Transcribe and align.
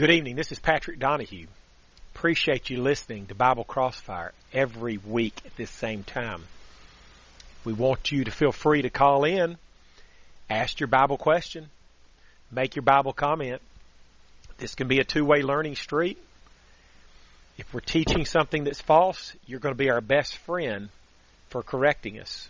Good 0.00 0.12
evening. 0.12 0.36
This 0.36 0.52
is 0.52 0.60
Patrick 0.60 1.00
Donahue. 1.00 1.48
Appreciate 2.14 2.70
you 2.70 2.80
listening 2.80 3.26
to 3.26 3.34
Bible 3.34 3.64
Crossfire 3.64 4.32
every 4.52 4.96
week 4.96 5.34
at 5.44 5.56
this 5.56 5.72
same 5.72 6.04
time. 6.04 6.44
We 7.64 7.72
want 7.72 8.12
you 8.12 8.22
to 8.22 8.30
feel 8.30 8.52
free 8.52 8.82
to 8.82 8.90
call 8.90 9.24
in, 9.24 9.58
ask 10.48 10.78
your 10.78 10.86
Bible 10.86 11.16
question, 11.18 11.66
make 12.52 12.76
your 12.76 12.84
Bible 12.84 13.12
comment. 13.12 13.60
This 14.58 14.76
can 14.76 14.86
be 14.86 15.00
a 15.00 15.04
two-way 15.04 15.42
learning 15.42 15.74
street. 15.74 16.16
If 17.56 17.74
we're 17.74 17.80
teaching 17.80 18.24
something 18.24 18.62
that's 18.62 18.80
false, 18.80 19.34
you're 19.48 19.58
going 19.58 19.74
to 19.74 19.84
be 19.84 19.90
our 19.90 20.00
best 20.00 20.36
friend 20.36 20.90
for 21.48 21.64
correcting 21.64 22.20
us. 22.20 22.48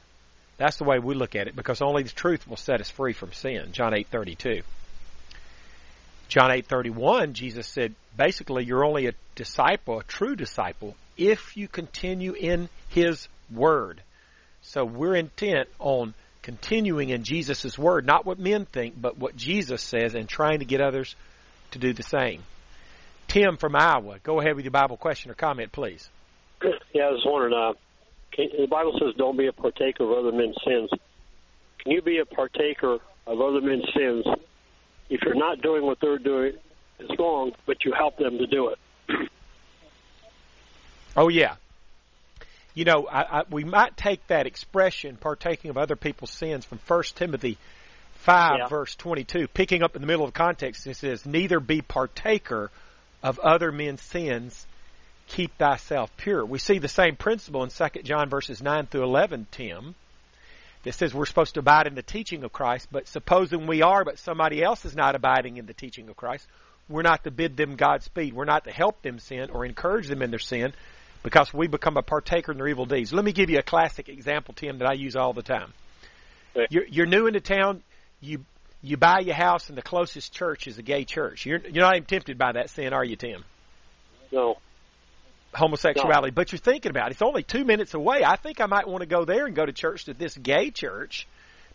That's 0.58 0.76
the 0.76 0.84
way 0.84 0.98
we 0.98 1.14
look 1.14 1.34
at 1.34 1.48
it 1.48 1.56
because 1.56 1.80
only 1.80 2.02
the 2.02 2.10
truth 2.10 2.46
will 2.46 2.58
set 2.58 2.82
us 2.82 2.90
free 2.90 3.14
from 3.14 3.32
sin. 3.32 3.72
John 3.72 3.94
8:32. 3.94 4.64
John 6.28 6.50
8:31, 6.50 7.32
Jesus 7.32 7.66
said, 7.66 7.94
basically, 8.16 8.64
you're 8.64 8.84
only 8.84 9.06
a 9.06 9.12
disciple, 9.34 10.00
a 10.00 10.04
true 10.04 10.36
disciple, 10.36 10.94
if 11.16 11.56
you 11.56 11.68
continue 11.68 12.34
in 12.34 12.68
His 12.88 13.28
Word. 13.50 14.02
So 14.60 14.84
we're 14.84 15.14
intent 15.14 15.68
on 15.78 16.12
continuing 16.42 17.10
in 17.10 17.24
Jesus' 17.24 17.78
Word, 17.78 18.06
not 18.06 18.26
what 18.26 18.38
men 18.38 18.66
think, 18.66 19.00
but 19.00 19.16
what 19.16 19.36
Jesus 19.36 19.82
says, 19.82 20.14
and 20.14 20.28
trying 20.28 20.58
to 20.58 20.66
get 20.66 20.82
others 20.82 21.16
to 21.70 21.78
do 21.78 21.94
the 21.94 22.02
same. 22.02 22.42
Tim 23.26 23.56
from 23.56 23.76
Iowa, 23.76 24.18
go 24.22 24.40
ahead 24.40 24.54
with 24.54 24.64
your 24.64 24.72
Bible 24.72 24.96
question 24.96 25.30
or 25.30 25.34
comment, 25.34 25.72
please. 25.72 26.08
Yeah, 26.94 27.04
I 27.04 27.10
was 27.10 27.22
wondering. 27.24 27.54
Uh, 27.54 27.72
can, 28.32 28.48
the 28.58 28.66
Bible 28.66 28.92
says, 28.98 29.14
"Don't 29.16 29.36
be 29.36 29.46
a 29.46 29.52
partaker 29.52 30.04
of 30.04 30.10
other 30.10 30.32
men's 30.32 30.56
sins." 30.66 30.90
Can 31.78 31.92
you 31.92 32.02
be 32.02 32.18
a 32.18 32.26
partaker 32.26 32.98
of 33.26 33.40
other 33.40 33.60
men's 33.60 33.84
sins 33.94 34.24
if 35.08 35.20
you're 35.22 35.34
not 35.34 35.60
doing 35.62 35.84
what 35.84 35.98
they're 36.00 36.18
doing 36.18 36.52
it's 36.98 37.18
wrong, 37.18 37.52
but 37.66 37.84
you 37.84 37.92
help 37.96 38.16
them 38.16 38.38
to 38.38 38.46
do 38.46 38.70
it. 38.70 38.78
oh 41.16 41.28
yeah. 41.28 41.56
You 42.74 42.84
know, 42.84 43.08
I, 43.10 43.40
I, 43.40 43.42
we 43.50 43.64
might 43.64 43.96
take 43.96 44.24
that 44.28 44.46
expression, 44.46 45.16
partaking 45.16 45.70
of 45.70 45.78
other 45.78 45.96
people's 45.96 46.30
sins, 46.30 46.64
from 46.64 46.78
First 46.78 47.16
Timothy 47.16 47.58
five, 48.14 48.58
yeah. 48.60 48.68
verse 48.68 48.94
twenty-two, 48.94 49.48
picking 49.48 49.82
up 49.82 49.96
in 49.96 50.02
the 50.02 50.06
middle 50.06 50.24
of 50.24 50.32
context. 50.32 50.86
It 50.86 50.96
says, 50.96 51.24
"Neither 51.24 51.60
be 51.60 51.82
partaker 51.82 52.70
of 53.22 53.38
other 53.38 53.72
men's 53.72 54.02
sins." 54.02 54.66
Keep 55.28 55.58
thyself 55.58 56.10
pure. 56.16 56.42
We 56.42 56.58
see 56.58 56.78
the 56.78 56.88
same 56.88 57.14
principle 57.14 57.62
in 57.62 57.68
2 57.68 58.02
John 58.02 58.30
verses 58.30 58.62
9 58.62 58.86
through 58.86 59.02
11, 59.02 59.46
Tim 59.50 59.94
that 60.84 60.94
says 60.94 61.12
we're 61.12 61.26
supposed 61.26 61.54
to 61.54 61.60
abide 61.60 61.86
in 61.86 61.94
the 61.94 62.02
teaching 62.02 62.44
of 62.44 62.52
Christ, 62.52 62.88
but 62.90 63.08
supposing 63.08 63.66
we 63.66 63.82
are, 63.82 64.04
but 64.04 64.18
somebody 64.18 64.62
else 64.62 64.84
is 64.84 64.94
not 64.94 65.14
abiding 65.14 65.56
in 65.56 65.66
the 65.66 65.74
teaching 65.74 66.08
of 66.08 66.16
Christ, 66.16 66.46
we're 66.88 67.02
not 67.02 67.24
to 67.24 67.30
bid 67.30 67.56
them 67.56 67.76
Godspeed. 67.76 68.32
We're 68.32 68.46
not 68.46 68.64
to 68.64 68.70
help 68.70 69.02
them 69.02 69.18
sin 69.18 69.50
or 69.50 69.64
encourage 69.64 70.08
them 70.08 70.22
in 70.22 70.30
their 70.30 70.38
sin 70.38 70.72
because 71.22 71.52
we 71.52 71.66
become 71.66 71.96
a 71.96 72.02
partaker 72.02 72.52
in 72.52 72.58
their 72.58 72.68
evil 72.68 72.86
deeds. 72.86 73.12
Let 73.12 73.24
me 73.24 73.32
give 73.32 73.50
you 73.50 73.58
a 73.58 73.62
classic 73.62 74.08
example, 74.08 74.54
Tim, 74.54 74.78
that 74.78 74.88
I 74.88 74.94
use 74.94 75.16
all 75.16 75.32
the 75.32 75.42
time. 75.42 75.72
You're, 76.70 76.86
you're 76.86 77.06
new 77.06 77.26
into 77.26 77.40
town, 77.40 77.82
you 78.20 78.44
you 78.80 78.96
buy 78.96 79.18
your 79.20 79.34
house, 79.34 79.68
and 79.68 79.76
the 79.76 79.82
closest 79.82 80.32
church 80.32 80.68
is 80.68 80.78
a 80.78 80.82
gay 80.82 81.04
church. 81.04 81.44
You're, 81.44 81.58
you're 81.58 81.84
not 81.84 81.96
even 81.96 82.06
tempted 82.06 82.38
by 82.38 82.52
that 82.52 82.70
sin, 82.70 82.92
are 82.92 83.04
you, 83.04 83.16
Tim? 83.16 83.44
No 84.30 84.58
homosexuality, 85.54 86.30
but 86.30 86.52
you're 86.52 86.58
thinking 86.58 86.90
about 86.90 87.08
it. 87.08 87.12
It's 87.12 87.22
only 87.22 87.42
two 87.42 87.64
minutes 87.64 87.94
away. 87.94 88.22
I 88.24 88.36
think 88.36 88.60
I 88.60 88.66
might 88.66 88.86
want 88.86 89.00
to 89.00 89.06
go 89.06 89.24
there 89.24 89.46
and 89.46 89.54
go 89.54 89.64
to 89.64 89.72
church 89.72 90.04
to 90.04 90.14
this 90.14 90.36
gay 90.36 90.70
church 90.70 91.26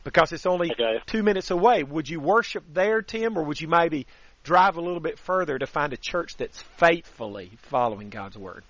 because 0.03 0.31
it's 0.31 0.45
only 0.45 0.71
okay. 0.71 0.99
two 1.05 1.23
minutes 1.23 1.51
away. 1.51 1.83
Would 1.83 2.09
you 2.09 2.19
worship 2.19 2.63
there, 2.73 3.01
Tim, 3.01 3.37
or 3.37 3.43
would 3.43 3.59
you 3.59 3.67
maybe 3.67 4.05
drive 4.43 4.77
a 4.77 4.81
little 4.81 4.99
bit 4.99 5.17
further 5.19 5.57
to 5.57 5.65
find 5.65 5.93
a 5.93 5.97
church 5.97 6.37
that's 6.37 6.61
faithfully 6.77 7.51
following 7.63 8.09
God's 8.09 8.37
word? 8.37 8.63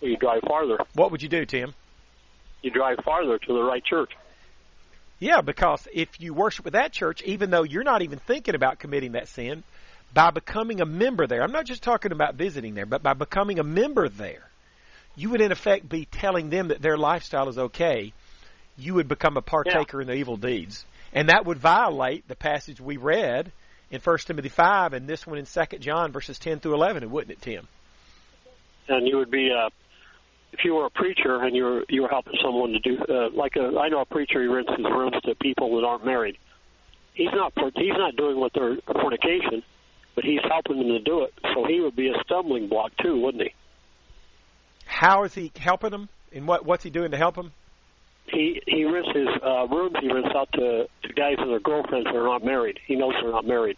You 0.00 0.16
drive 0.16 0.40
farther. 0.46 0.78
What 0.94 1.10
would 1.10 1.22
you 1.22 1.28
do, 1.28 1.44
Tim? 1.44 1.74
You 2.62 2.70
drive 2.70 2.98
farther 3.04 3.38
to 3.38 3.52
the 3.52 3.62
right 3.62 3.84
church. 3.84 4.12
Yeah, 5.18 5.42
because 5.42 5.86
if 5.92 6.08
you 6.18 6.32
worship 6.32 6.64
with 6.64 6.72
that 6.72 6.92
church, 6.92 7.22
even 7.22 7.50
though 7.50 7.62
you're 7.62 7.84
not 7.84 8.00
even 8.00 8.18
thinking 8.18 8.54
about 8.54 8.78
committing 8.78 9.12
that 9.12 9.28
sin, 9.28 9.62
by 10.12 10.30
becoming 10.30 10.80
a 10.80 10.86
member 10.86 11.26
there, 11.26 11.42
I'm 11.42 11.52
not 11.52 11.66
just 11.66 11.82
talking 11.82 12.12
about 12.12 12.34
visiting 12.34 12.74
there, 12.74 12.86
but 12.86 13.02
by 13.02 13.14
becoming 13.14 13.58
a 13.58 13.64
member 13.64 14.08
there, 14.08 14.48
you 15.16 15.30
would 15.30 15.40
in 15.40 15.52
effect 15.52 15.88
be 15.88 16.04
telling 16.04 16.50
them 16.50 16.68
that 16.68 16.82
their 16.82 16.96
lifestyle 16.96 17.48
is 17.48 17.58
okay. 17.58 18.12
You 18.76 18.94
would 18.94 19.08
become 19.08 19.36
a 19.36 19.42
partaker 19.42 19.98
yeah. 19.98 20.02
in 20.02 20.06
the 20.08 20.14
evil 20.14 20.36
deeds. 20.36 20.84
And 21.12 21.28
that 21.28 21.44
would 21.44 21.58
violate 21.58 22.26
the 22.28 22.36
passage 22.36 22.80
we 22.80 22.96
read 22.96 23.52
in 23.90 24.00
1 24.00 24.18
Timothy 24.18 24.48
5 24.48 24.92
and 24.92 25.08
this 25.08 25.26
one 25.26 25.38
in 25.38 25.46
2 25.46 25.78
John 25.78 26.12
verses 26.12 26.38
10 26.38 26.60
through 26.60 26.74
11, 26.74 27.10
wouldn't 27.10 27.32
it, 27.32 27.42
Tim? 27.42 27.66
And 28.88 29.06
you 29.06 29.18
would 29.18 29.30
be, 29.30 29.50
uh, 29.52 29.70
if 30.52 30.64
you 30.64 30.74
were 30.74 30.86
a 30.86 30.90
preacher 30.90 31.42
and 31.42 31.54
you 31.54 31.64
were, 31.64 31.84
you 31.88 32.02
were 32.02 32.08
helping 32.08 32.34
someone 32.42 32.72
to 32.72 32.78
do, 32.78 32.98
uh, 33.08 33.30
like 33.30 33.56
a, 33.56 33.78
I 33.78 33.88
know 33.88 34.00
a 34.00 34.04
preacher, 34.04 34.40
he 34.40 34.48
rents 34.48 34.70
his 34.76 34.86
rooms 34.86 35.16
to 35.24 35.34
people 35.36 35.76
that 35.80 35.86
aren't 35.86 36.04
married. 36.04 36.38
He's 37.14 37.32
not, 37.32 37.52
he's 37.74 37.96
not 37.96 38.16
doing 38.16 38.38
what 38.38 38.52
they're 38.54 38.76
fornication 38.86 39.62
but 40.14 40.24
he's 40.24 40.40
helping 40.48 40.78
them 40.78 40.88
to 40.88 41.00
do 41.00 41.22
it. 41.22 41.34
So 41.54 41.64
he 41.64 41.80
would 41.80 41.96
be 41.96 42.08
a 42.08 42.14
stumbling 42.24 42.68
block 42.68 42.92
too, 42.98 43.20
wouldn't 43.20 43.42
he? 43.42 43.54
How 44.86 45.24
is 45.24 45.34
he 45.34 45.52
helping 45.58 45.90
them? 45.90 46.08
And 46.32 46.46
what 46.46 46.64
what's 46.64 46.84
he 46.84 46.90
doing 46.90 47.10
to 47.12 47.16
help 47.16 47.36
them? 47.36 47.52
He 48.26 48.62
he 48.66 48.84
rents 48.84 49.10
his 49.14 49.28
uh, 49.42 49.66
rooms. 49.68 49.96
He 50.00 50.12
rents 50.12 50.30
out 50.34 50.50
to 50.52 50.88
to 51.02 51.12
guys 51.14 51.36
and 51.38 51.50
their 51.50 51.60
girlfriends 51.60 52.06
that 52.06 52.16
are 52.16 52.24
not 52.24 52.44
married. 52.44 52.78
He 52.86 52.96
knows 52.96 53.14
they're 53.20 53.30
not 53.30 53.46
married. 53.46 53.76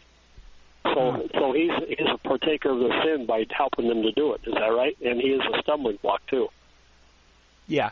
So 0.84 0.90
mm. 0.90 1.32
so 1.32 1.52
he's 1.52 1.70
he's 1.88 2.08
a 2.12 2.18
partaker 2.18 2.70
of 2.70 2.78
the 2.78 3.02
sin 3.04 3.26
by 3.26 3.46
helping 3.50 3.88
them 3.88 4.02
to 4.02 4.12
do 4.12 4.32
it. 4.32 4.40
Is 4.46 4.54
that 4.54 4.66
right? 4.68 4.96
And 5.04 5.20
he 5.20 5.28
is 5.28 5.40
a 5.40 5.62
stumbling 5.62 5.98
block 6.02 6.26
too. 6.26 6.48
Yeah. 7.66 7.90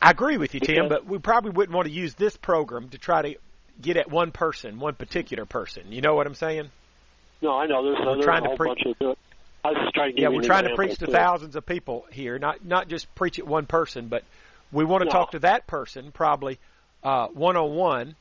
I 0.00 0.10
agree 0.10 0.36
with 0.36 0.52
you, 0.52 0.58
Tim, 0.58 0.88
but 0.88 1.06
we 1.06 1.18
probably 1.18 1.52
wouldn't 1.52 1.74
want 1.74 1.86
to 1.86 1.92
use 1.92 2.14
this 2.14 2.36
program 2.36 2.88
to 2.88 2.98
try 2.98 3.22
to 3.22 3.38
get 3.80 3.96
at 3.96 4.10
one 4.10 4.30
person, 4.30 4.78
one 4.78 4.94
particular 4.94 5.44
person. 5.46 5.92
You 5.92 6.00
know 6.00 6.14
what 6.14 6.26
I'm 6.26 6.34
saying? 6.34 6.70
No, 7.40 7.56
I 7.56 7.66
know. 7.66 7.84
There's, 7.84 7.98
we're 8.04 8.14
there's 8.14 8.24
trying 8.24 8.44
a 8.44 8.48
whole 8.48 8.56
to 8.56 8.58
pre- 8.58 8.68
bunch 8.68 9.00
of. 9.00 9.16
I 9.64 9.68
was 9.68 9.78
just 9.82 9.94
trying 9.94 10.16
to 10.16 10.22
yeah, 10.22 10.28
we're 10.28 10.42
trying 10.42 10.64
to 10.64 10.74
preach 10.74 10.98
to 10.98 11.06
too. 11.06 11.12
thousands 11.12 11.54
of 11.54 11.64
people 11.64 12.06
here, 12.10 12.38
not 12.38 12.64
not 12.64 12.88
just 12.88 13.12
preach 13.14 13.38
at 13.38 13.46
one 13.46 13.66
person, 13.66 14.08
but 14.08 14.24
we 14.72 14.84
want 14.84 15.02
to 15.02 15.04
no. 15.06 15.10
talk 15.10 15.32
to 15.32 15.38
that 15.40 15.66
person 15.66 16.10
probably 16.12 16.58
one 17.02 17.56
on 17.56 17.74
one. 17.74 18.16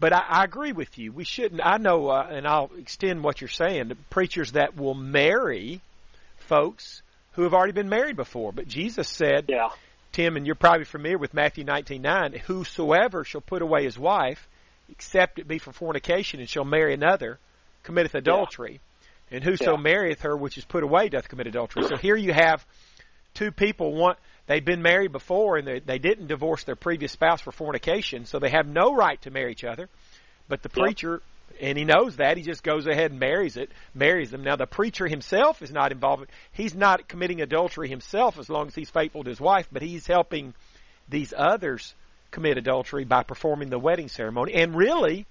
But 0.00 0.12
I, 0.12 0.24
I 0.28 0.44
agree 0.44 0.72
with 0.72 0.98
you. 0.98 1.12
We 1.12 1.24
shouldn't. 1.24 1.60
I 1.64 1.76
know, 1.76 2.08
uh, 2.08 2.26
and 2.28 2.46
I'll 2.46 2.70
extend 2.76 3.22
what 3.22 3.40
you're 3.40 3.48
saying. 3.48 3.88
The 3.88 3.94
preachers 4.10 4.52
that 4.52 4.76
will 4.76 4.94
marry 4.94 5.80
folks 6.38 7.02
who 7.32 7.42
have 7.42 7.54
already 7.54 7.72
been 7.72 7.88
married 7.88 8.16
before. 8.16 8.52
But 8.52 8.66
Jesus 8.66 9.08
said, 9.08 9.46
yeah. 9.48 9.68
Tim, 10.10 10.36
and 10.36 10.44
you're 10.44 10.54
probably 10.54 10.84
familiar 10.84 11.18
with 11.18 11.34
Matthew 11.34 11.64
19:9. 11.64 12.38
Whosoever 12.38 13.24
shall 13.24 13.40
put 13.40 13.62
away 13.62 13.84
his 13.84 13.98
wife, 13.98 14.48
except 14.92 15.38
it 15.38 15.48
be 15.48 15.58
for 15.58 15.72
fornication, 15.72 16.40
and 16.40 16.48
shall 16.48 16.64
marry 16.64 16.94
another, 16.94 17.38
committeth 17.82 18.14
adultery. 18.14 18.80
Yeah. 19.30 19.36
And 19.36 19.44
whoso 19.44 19.72
yeah. 19.72 19.80
marrieth 19.80 20.20
her 20.22 20.36
which 20.36 20.58
is 20.58 20.64
put 20.64 20.84
away 20.84 21.08
doth 21.08 21.28
commit 21.28 21.46
adultery. 21.46 21.84
So 21.84 21.96
here 21.96 22.16
you 22.16 22.32
have 22.32 22.64
two 23.34 23.50
people, 23.50 23.94
one 23.94 24.16
they've 24.46 24.64
been 24.64 24.82
married 24.82 25.12
before 25.12 25.56
and 25.56 25.66
they, 25.66 25.80
they 25.80 25.98
didn't 25.98 26.26
divorce 26.26 26.64
their 26.64 26.76
previous 26.76 27.12
spouse 27.12 27.40
for 27.40 27.50
fornication, 27.50 28.26
so 28.26 28.38
they 28.38 28.50
have 28.50 28.66
no 28.66 28.94
right 28.94 29.20
to 29.22 29.30
marry 29.30 29.52
each 29.52 29.64
other. 29.64 29.88
But 30.48 30.62
the 30.62 30.68
preacher 30.68 31.22
and 31.60 31.78
he 31.78 31.84
knows 31.84 32.16
that 32.16 32.36
he 32.36 32.42
just 32.42 32.62
goes 32.62 32.86
ahead 32.86 33.10
and 33.10 33.20
marries 33.20 33.56
it 33.56 33.70
marries 33.94 34.30
them 34.30 34.42
now 34.42 34.56
the 34.56 34.66
preacher 34.66 35.06
himself 35.06 35.60
is 35.60 35.70
not 35.70 35.92
involved 35.92 36.26
he's 36.52 36.74
not 36.74 37.06
committing 37.06 37.42
adultery 37.42 37.90
himself 37.90 38.38
as 38.38 38.48
long 38.48 38.68
as 38.68 38.74
he's 38.74 38.88
faithful 38.88 39.22
to 39.22 39.28
his 39.28 39.40
wife 39.40 39.68
but 39.70 39.82
he's 39.82 40.06
helping 40.06 40.54
these 41.10 41.34
others 41.36 41.94
commit 42.32 42.58
adultery 42.58 43.04
by 43.04 43.22
performing 43.22 43.70
the 43.70 43.78
wedding 43.78 44.08
ceremony 44.08 44.54
and 44.54 44.74
really 44.74 45.26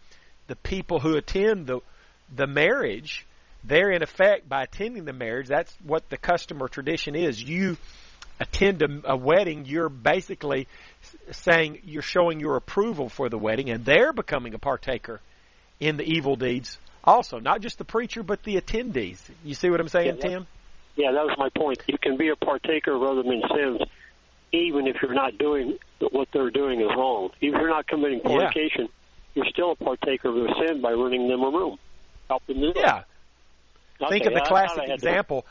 the 0.47 0.55
people 0.55 0.99
who 0.99 1.15
attend 1.17 1.67
the 1.67 1.81
the 2.33 2.47
marriage, 2.47 3.25
they're 3.63 3.91
in 3.91 4.01
effect 4.01 4.47
by 4.47 4.63
attending 4.63 5.03
the 5.05 5.13
marriage. 5.13 5.47
That's 5.47 5.75
what 5.83 6.09
the 6.09 6.17
custom 6.17 6.63
or 6.63 6.69
tradition 6.69 7.15
is. 7.15 7.41
You 7.41 7.77
attend 8.39 8.81
a, 8.81 9.11
a 9.11 9.17
wedding, 9.17 9.65
you're 9.65 9.89
basically 9.89 10.67
saying 11.31 11.79
you're 11.83 12.01
showing 12.01 12.39
your 12.39 12.55
approval 12.55 13.09
for 13.09 13.29
the 13.29 13.37
wedding, 13.37 13.69
and 13.69 13.85
they're 13.85 14.13
becoming 14.13 14.53
a 14.53 14.59
partaker 14.59 15.19
in 15.79 15.97
the 15.97 16.03
evil 16.03 16.35
deeds. 16.35 16.77
Also, 17.03 17.39
not 17.39 17.61
just 17.61 17.77
the 17.77 17.85
preacher, 17.85 18.23
but 18.23 18.43
the 18.43 18.59
attendees. 18.59 19.19
You 19.43 19.55
see 19.55 19.69
what 19.69 19.79
I'm 19.79 19.89
saying, 19.89 20.17
yeah, 20.17 20.29
Tim? 20.29 20.47
Yeah, 20.95 21.11
that 21.11 21.25
was 21.25 21.35
my 21.37 21.49
point. 21.49 21.81
You 21.87 21.97
can 21.97 22.17
be 22.17 22.29
a 22.29 22.35
partaker 22.35 22.93
of 22.93 23.03
other 23.03 23.23
men's 23.23 23.43
sins, 23.55 23.81
even 24.53 24.87
if 24.87 24.97
you're 25.01 25.13
not 25.13 25.37
doing 25.37 25.77
what 26.11 26.27
they're 26.33 26.51
doing 26.51 26.81
is 26.81 26.89
wrong. 26.95 27.29
Even 27.41 27.55
if 27.55 27.61
you're 27.61 27.69
not 27.69 27.87
committing 27.87 28.21
fornication, 28.21 28.81
yeah. 28.81 28.87
you're 29.35 29.45
still 29.51 29.71
a 29.71 29.75
partaker 29.75 30.29
of 30.29 30.35
their 30.35 30.67
sin 30.67 30.81
by 30.81 30.91
renting 30.91 31.27
them 31.27 31.41
a 31.41 31.49
room 31.49 31.77
help 32.31 32.45
them 32.47 32.57
Yeah. 32.75 33.03
Okay, 34.01 34.09
think 34.09 34.25
of 34.25 34.33
the 34.33 34.41
classic 34.41 34.89
example. 34.89 35.45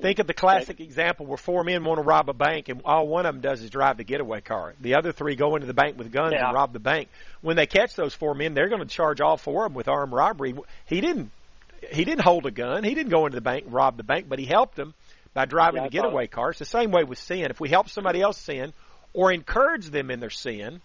Think 0.00 0.18
of 0.18 0.26
the 0.26 0.34
classic 0.34 0.76
okay. 0.76 0.84
example 0.84 1.26
where 1.26 1.36
four 1.36 1.62
men 1.62 1.84
want 1.84 1.98
to 1.98 2.02
rob 2.02 2.30
a 2.30 2.32
bank, 2.32 2.70
and 2.70 2.80
all 2.86 3.06
one 3.06 3.26
of 3.26 3.34
them 3.34 3.42
does 3.42 3.60
is 3.60 3.68
drive 3.68 3.98
the 3.98 4.04
getaway 4.04 4.40
car. 4.40 4.74
The 4.80 4.94
other 4.94 5.12
three 5.12 5.36
go 5.36 5.56
into 5.56 5.66
the 5.66 5.74
bank 5.74 5.98
with 5.98 6.10
guns 6.10 6.32
yeah. 6.32 6.46
and 6.46 6.54
rob 6.54 6.72
the 6.72 6.78
bank. 6.78 7.08
When 7.42 7.56
they 7.56 7.66
catch 7.66 7.94
those 7.96 8.14
four 8.14 8.34
men, 8.34 8.54
they're 8.54 8.70
going 8.70 8.80
to 8.80 8.88
charge 8.88 9.20
all 9.20 9.36
four 9.36 9.66
of 9.66 9.72
them 9.72 9.76
with 9.76 9.88
armed 9.88 10.12
robbery. 10.12 10.54
He 10.86 11.02
didn't. 11.02 11.30
he 11.92 12.04
didn't 12.04 12.22
hold 12.22 12.46
a 12.46 12.50
gun. 12.50 12.82
He 12.82 12.94
didn't 12.94 13.10
go 13.10 13.26
into 13.26 13.36
the 13.36 13.42
bank 13.42 13.66
and 13.66 13.74
rob 13.74 13.98
the 13.98 14.02
bank, 14.02 14.26
but 14.26 14.38
he 14.38 14.46
helped 14.46 14.74
them 14.74 14.94
by 15.34 15.44
driving 15.44 15.82
Yeah, 15.82 15.88
the 15.88 15.90
getaway 15.90 16.26
car. 16.26 16.50
It's 16.50 16.58
the 16.58 16.64
same 16.64 16.90
way 16.90 17.04
with 17.04 17.18
sin. 17.18 17.46
If 17.50 17.60
we 17.60 17.68
help 17.68 17.88
somebody 17.88 18.20
else 18.20 18.38
sin 18.38 18.72
or 19.12 19.32
encourage 19.32 19.86
them 19.86 20.10
in 20.10 20.20
their 20.20 20.30
sin, 20.30 20.80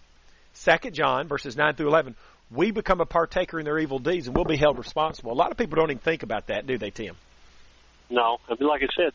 Second 0.52 0.94
John 0.94 1.28
verses 1.28 1.56
nine 1.56 1.74
through 1.74 1.88
eleven, 1.88 2.14
we 2.50 2.70
become 2.70 3.00
a 3.00 3.06
partaker 3.06 3.58
in 3.58 3.64
their 3.64 3.78
evil 3.78 3.98
deeds 3.98 4.26
and 4.26 4.36
we'll 4.36 4.44
be 4.44 4.56
held 4.56 4.78
responsible. 4.78 5.32
A 5.32 5.34
lot 5.34 5.50
of 5.50 5.56
people 5.56 5.76
don't 5.76 5.90
even 5.90 5.98
think 6.00 6.22
about 6.22 6.46
that, 6.46 6.66
do 6.66 6.78
they, 6.78 6.90
Tim? 6.90 7.16
No, 8.08 8.38
I 8.48 8.54
mean, 8.58 8.68
like 8.68 8.82
I 8.82 8.88
said, 8.96 9.12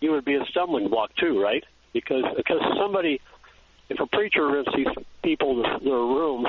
you 0.00 0.12
would 0.12 0.24
be 0.24 0.36
a 0.36 0.44
stumbling 0.50 0.88
block 0.88 1.10
too, 1.16 1.42
right? 1.42 1.64
Because 1.92 2.22
because 2.36 2.60
somebody, 2.80 3.20
if 3.88 3.98
a 4.00 4.06
preacher 4.06 4.46
rents 4.46 4.70
these 4.76 4.86
people 5.22 5.62
their 5.62 5.78
their 5.80 5.92
rooms, 5.92 6.46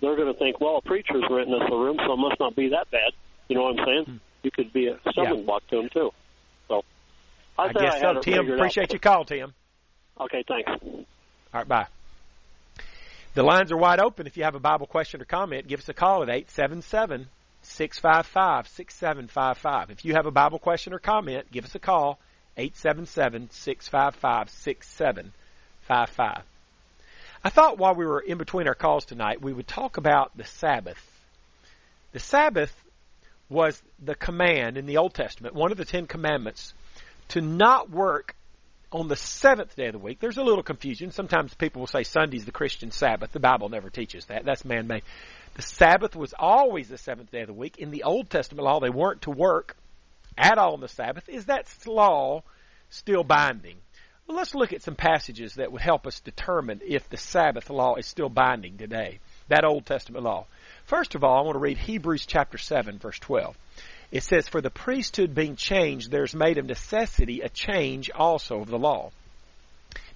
they're 0.00 0.16
going 0.16 0.32
to 0.32 0.38
think, 0.38 0.60
well, 0.60 0.76
a 0.76 0.82
preacher's 0.82 1.24
renting 1.28 1.54
us 1.54 1.68
a 1.72 1.74
room, 1.76 1.96
so 2.06 2.12
it 2.12 2.16
must 2.18 2.38
not 2.38 2.54
be 2.54 2.68
that 2.68 2.90
bad. 2.90 3.12
You 3.48 3.56
know 3.56 3.62
what 3.64 3.80
I'm 3.80 3.86
saying? 3.86 4.04
Hmm. 4.04 4.16
You 4.42 4.50
could 4.52 4.72
be 4.72 4.86
a 4.88 5.00
stumbling 5.10 5.40
Yeah. 5.40 5.46
block 5.46 5.66
to 5.68 5.76
them 5.76 5.88
too. 5.92 6.10
I, 7.58 7.64
I 7.64 7.72
guess 7.72 7.94
I 7.96 8.00
so, 8.00 8.20
Tim. 8.20 8.46
out. 8.46 8.54
Appreciate 8.54 8.92
your 8.92 9.00
call, 9.00 9.24
Tim. 9.24 9.52
Okay, 10.20 10.44
thanks. 10.46 10.70
All 10.70 11.04
right, 11.52 11.68
bye. 11.68 11.86
The 13.34 13.42
lines 13.42 13.72
are 13.72 13.76
wide 13.76 14.00
open. 14.00 14.26
If 14.26 14.36
you 14.36 14.44
have 14.44 14.54
a 14.54 14.60
Bible 14.60 14.86
question 14.86 15.20
or 15.20 15.24
comment, 15.24 15.66
give 15.68 15.80
us 15.80 15.88
a 15.88 15.94
call 15.94 16.22
at 16.22 16.28
877 16.28 17.28
655 17.62 18.68
6755. 18.68 19.90
If 19.90 20.04
you 20.04 20.14
have 20.14 20.26
a 20.26 20.30
Bible 20.30 20.58
question 20.58 20.92
or 20.92 20.98
comment, 20.98 21.50
give 21.50 21.64
us 21.64 21.74
a 21.74 21.78
call 21.78 22.18
877 22.56 23.50
655 23.50 24.50
6755. 24.50 26.42
I 27.44 27.50
thought 27.50 27.78
while 27.78 27.94
we 27.94 28.04
were 28.04 28.20
in 28.20 28.38
between 28.38 28.66
our 28.66 28.74
calls 28.74 29.04
tonight, 29.04 29.40
we 29.40 29.52
would 29.52 29.68
talk 29.68 29.96
about 29.96 30.36
the 30.36 30.44
Sabbath. 30.44 31.00
The 32.12 32.18
Sabbath 32.18 32.74
was 33.48 33.80
the 34.02 34.14
command 34.14 34.76
in 34.76 34.86
the 34.86 34.96
Old 34.96 35.14
Testament, 35.14 35.54
one 35.54 35.70
of 35.70 35.78
the 35.78 35.84
Ten 35.84 36.06
Commandments, 36.06 36.74
to 37.28 37.40
not 37.40 37.90
work 37.90 38.34
on 38.90 39.08
the 39.08 39.16
seventh 39.16 39.76
day 39.76 39.86
of 39.86 39.92
the 39.92 39.98
week. 39.98 40.18
There's 40.18 40.38
a 40.38 40.42
little 40.42 40.62
confusion. 40.62 41.10
Sometimes 41.10 41.54
people 41.54 41.80
will 41.80 41.86
say 41.86 42.02
Sunday's 42.02 42.44
the 42.44 42.52
Christian 42.52 42.90
Sabbath. 42.90 43.32
The 43.32 43.40
Bible 43.40 43.68
never 43.68 43.90
teaches 43.90 44.24
that. 44.26 44.44
That's 44.44 44.64
man 44.64 44.86
made. 44.86 45.02
The 45.54 45.62
Sabbath 45.62 46.16
was 46.16 46.34
always 46.38 46.88
the 46.88 46.98
seventh 46.98 47.30
day 47.30 47.42
of 47.42 47.48
the 47.48 47.52
week. 47.52 47.78
In 47.78 47.90
the 47.90 48.04
Old 48.04 48.30
Testament 48.30 48.64
law, 48.64 48.80
they 48.80 48.90
weren't 48.90 49.22
to 49.22 49.30
work 49.30 49.76
at 50.38 50.56
all 50.56 50.74
on 50.74 50.80
the 50.80 50.88
Sabbath. 50.88 51.28
Is 51.28 51.46
that 51.46 51.66
law 51.86 52.42
still 52.90 53.24
binding? 53.24 53.76
Well, 54.26 54.36
let's 54.36 54.54
look 54.54 54.72
at 54.72 54.82
some 54.82 54.94
passages 54.94 55.54
that 55.54 55.72
would 55.72 55.82
help 55.82 56.06
us 56.06 56.20
determine 56.20 56.80
if 56.86 57.08
the 57.08 57.16
Sabbath 57.16 57.70
law 57.70 57.96
is 57.96 58.06
still 58.06 58.28
binding 58.28 58.78
today. 58.78 59.20
That 59.48 59.64
Old 59.64 59.84
Testament 59.84 60.24
law. 60.24 60.46
First 60.84 61.14
of 61.14 61.24
all, 61.24 61.38
I 61.38 61.42
want 61.42 61.54
to 61.54 61.60
read 61.60 61.78
Hebrews 61.78 62.26
chapter 62.26 62.58
7, 62.58 62.98
verse 62.98 63.18
12. 63.18 63.56
It 64.10 64.22
says, 64.22 64.48
For 64.48 64.60
the 64.60 64.70
priesthood 64.70 65.34
being 65.34 65.56
changed, 65.56 66.10
there's 66.10 66.34
made 66.34 66.58
of 66.58 66.66
necessity 66.66 67.40
a 67.40 67.48
change 67.48 68.10
also 68.10 68.60
of 68.60 68.68
the 68.68 68.78
law. 68.78 69.10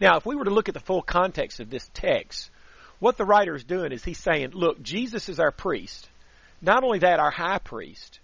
Now, 0.00 0.16
if 0.16 0.26
we 0.26 0.34
were 0.34 0.44
to 0.44 0.50
look 0.50 0.68
at 0.68 0.74
the 0.74 0.80
full 0.80 1.02
context 1.02 1.60
of 1.60 1.70
this 1.70 1.88
text, 1.92 2.50
what 2.98 3.16
the 3.16 3.24
writer 3.24 3.54
is 3.54 3.64
doing 3.64 3.92
is 3.92 4.04
he's 4.04 4.18
saying, 4.18 4.50
look, 4.52 4.82
Jesus 4.82 5.28
is 5.28 5.40
our 5.40 5.50
priest. 5.50 6.08
Not 6.60 6.84
only 6.84 7.00
that, 7.00 7.20
our 7.20 7.30
high 7.30 7.58
priest. 7.58 8.20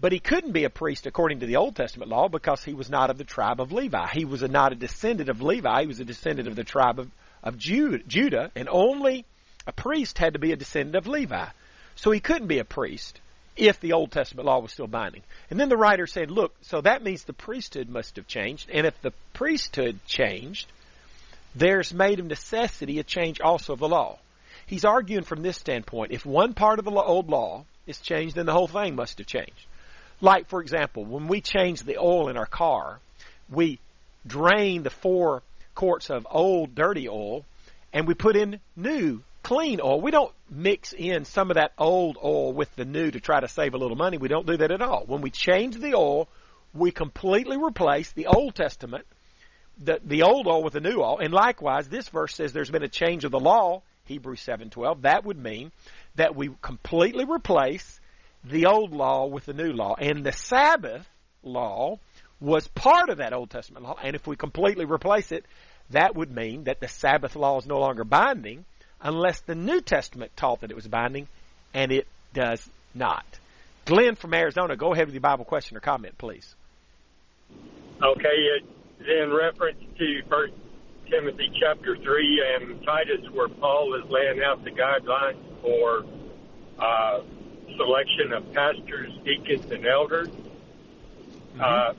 But 0.00 0.12
he 0.12 0.20
couldn't 0.20 0.52
be 0.52 0.64
a 0.64 0.70
priest 0.70 1.06
according 1.06 1.40
to 1.40 1.46
the 1.46 1.56
Old 1.56 1.76
Testament 1.76 2.10
law 2.10 2.28
because 2.28 2.62
he 2.62 2.74
was 2.74 2.90
not 2.90 3.10
of 3.10 3.18
the 3.18 3.24
tribe 3.24 3.60
of 3.60 3.72
Levi. 3.72 4.08
He 4.12 4.24
was 4.24 4.42
a, 4.42 4.48
not 4.48 4.72
a 4.72 4.76
descendant 4.76 5.28
of 5.28 5.42
Levi. 5.42 5.82
He 5.82 5.86
was 5.86 6.00
a 6.00 6.04
descendant 6.04 6.48
of 6.48 6.56
the 6.56 6.64
tribe 6.64 6.98
of, 6.98 7.10
of 7.42 7.58
Judah, 7.58 8.00
Judah, 8.06 8.50
and 8.54 8.68
only 8.68 9.24
a 9.66 9.72
priest 9.72 10.18
had 10.18 10.34
to 10.34 10.38
be 10.38 10.52
a 10.52 10.56
descendant 10.56 10.96
of 10.96 11.06
Levi. 11.06 11.46
So 11.94 12.10
he 12.10 12.20
couldn't 12.20 12.48
be 12.48 12.58
a 12.58 12.64
priest 12.64 13.20
if 13.56 13.80
the 13.80 13.92
Old 13.92 14.10
Testament 14.10 14.46
law 14.46 14.60
was 14.60 14.72
still 14.72 14.86
binding. 14.86 15.22
And 15.50 15.60
then 15.60 15.68
the 15.68 15.76
writer 15.76 16.06
said, 16.06 16.30
look, 16.30 16.54
so 16.62 16.80
that 16.80 17.02
means 17.02 17.24
the 17.24 17.32
priesthood 17.32 17.88
must 17.88 18.16
have 18.16 18.26
changed. 18.26 18.70
And 18.72 18.86
if 18.86 19.00
the 19.02 19.12
priesthood 19.34 19.98
changed, 20.06 20.70
there's 21.54 21.92
made 21.92 22.18
of 22.18 22.26
necessity 22.26 22.98
a 22.98 23.02
change 23.02 23.40
also 23.40 23.74
of 23.74 23.78
the 23.78 23.88
law. 23.88 24.18
He's 24.66 24.84
arguing 24.84 25.24
from 25.24 25.42
this 25.42 25.58
standpoint, 25.58 26.12
if 26.12 26.24
one 26.24 26.54
part 26.54 26.78
of 26.78 26.84
the 26.84 26.92
old 26.92 27.28
law 27.28 27.64
is 27.86 27.98
changed, 27.98 28.36
then 28.36 28.46
the 28.46 28.52
whole 28.52 28.68
thing 28.68 28.94
must 28.94 29.18
have 29.18 29.26
changed. 29.26 29.66
Like, 30.20 30.48
for 30.48 30.60
example, 30.62 31.04
when 31.04 31.26
we 31.26 31.40
change 31.40 31.82
the 31.82 31.98
oil 31.98 32.28
in 32.28 32.36
our 32.36 32.46
car, 32.46 33.00
we 33.50 33.80
drain 34.26 34.82
the 34.82 34.90
four 34.90 35.42
quarts 35.74 36.10
of 36.10 36.26
old 36.30 36.74
dirty 36.74 37.08
oil 37.08 37.44
and 37.92 38.06
we 38.06 38.14
put 38.14 38.36
in 38.36 38.60
new 38.76 39.20
clean 39.42 39.80
oil. 39.82 40.00
We 40.00 40.10
don't 40.10 40.32
mix 40.50 40.92
in 40.92 41.24
some 41.24 41.50
of 41.50 41.56
that 41.56 41.72
old 41.78 42.18
oil 42.22 42.52
with 42.52 42.74
the 42.76 42.84
new 42.84 43.10
to 43.10 43.20
try 43.20 43.40
to 43.40 43.48
save 43.48 43.74
a 43.74 43.78
little 43.78 43.96
money. 43.96 44.18
We 44.18 44.28
don't 44.28 44.46
do 44.46 44.56
that 44.56 44.70
at 44.70 44.82
all. 44.82 45.04
When 45.06 45.20
we 45.20 45.30
change 45.30 45.76
the 45.76 45.94
oil, 45.94 46.28
we 46.74 46.90
completely 46.90 47.56
replace 47.56 48.12
the 48.12 48.26
Old 48.26 48.54
Testament, 48.54 49.06
the, 49.78 50.00
the 50.04 50.22
old 50.22 50.46
oil 50.46 50.62
with 50.62 50.72
the 50.74 50.80
new 50.80 51.00
oil. 51.00 51.18
And 51.18 51.32
likewise, 51.32 51.88
this 51.88 52.08
verse 52.08 52.34
says 52.34 52.52
there's 52.52 52.70
been 52.70 52.82
a 52.82 52.88
change 52.88 53.24
of 53.24 53.30
the 53.30 53.40
law, 53.40 53.82
Hebrews 54.04 54.40
7:12. 54.40 55.02
That 55.02 55.24
would 55.24 55.38
mean 55.38 55.72
that 56.14 56.34
we 56.34 56.50
completely 56.60 57.24
replace 57.24 58.00
the 58.44 58.66
old 58.66 58.92
law 58.92 59.26
with 59.26 59.46
the 59.46 59.52
new 59.52 59.72
law. 59.72 59.94
And 59.98 60.24
the 60.24 60.32
Sabbath 60.32 61.08
law 61.42 61.98
was 62.40 62.66
part 62.68 63.08
of 63.08 63.18
that 63.18 63.32
Old 63.32 63.50
Testament 63.50 63.84
law. 63.84 63.96
And 64.02 64.16
if 64.16 64.26
we 64.26 64.36
completely 64.36 64.84
replace 64.84 65.30
it, 65.30 65.44
that 65.90 66.16
would 66.16 66.30
mean 66.30 66.64
that 66.64 66.80
the 66.80 66.88
Sabbath 66.88 67.36
law 67.36 67.58
is 67.58 67.66
no 67.66 67.78
longer 67.78 68.04
binding 68.04 68.64
unless 69.02 69.40
the 69.40 69.54
New 69.54 69.80
Testament 69.80 70.32
taught 70.36 70.60
that 70.60 70.70
it 70.70 70.74
was 70.74 70.86
binding, 70.86 71.28
and 71.74 71.92
it 71.92 72.06
does 72.32 72.68
not. 72.94 73.24
Glenn 73.84 74.14
from 74.14 74.32
Arizona, 74.32 74.76
go 74.76 74.92
ahead 74.92 75.06
with 75.06 75.14
your 75.14 75.20
Bible 75.20 75.44
question 75.44 75.76
or 75.76 75.80
comment, 75.80 76.16
please. 76.18 76.54
Okay, 78.02 78.28
it's 78.28 78.66
in 79.08 79.32
reference 79.32 79.78
to 79.98 80.22
First 80.28 80.54
Timothy 81.10 81.50
chapter 81.60 81.96
three 81.96 82.42
and 82.54 82.82
Titus, 82.84 83.28
where 83.32 83.48
Paul 83.48 83.94
is 84.02 84.10
laying 84.10 84.40
out 84.42 84.64
the 84.64 84.70
guidelines 84.70 85.38
for 85.60 86.04
uh, 86.78 87.20
selection 87.76 88.32
of 88.32 88.52
pastors, 88.52 89.12
deacons, 89.24 89.70
and 89.70 89.86
elders. 89.86 90.28
Uh, 91.60 91.92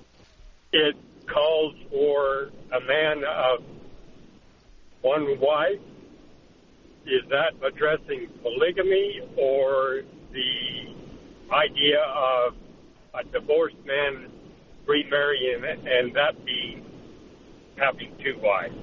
it 0.72 0.96
calls 1.28 1.76
for 1.90 2.50
a 2.72 2.80
man 2.86 3.24
of 3.24 3.64
one 5.02 5.40
wife. 5.40 5.80
Is 7.06 7.22
that 7.30 7.54
addressing 7.66 8.30
polygamy 8.42 9.22
or 9.38 10.04
the 10.32 11.54
idea 11.54 12.00
of 12.00 12.56
a 13.14 13.24
divorced 13.26 13.76
man 13.86 14.32
remarrying 14.86 15.64
and 15.66 16.16
that 16.16 16.44
being 16.46 16.86
having 17.76 18.16
two 18.24 18.38
wives? 18.40 18.76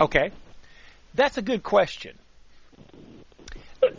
Okay. 0.00 0.32
That's 1.14 1.38
a 1.38 1.42
good 1.42 1.62
question. 1.62 2.18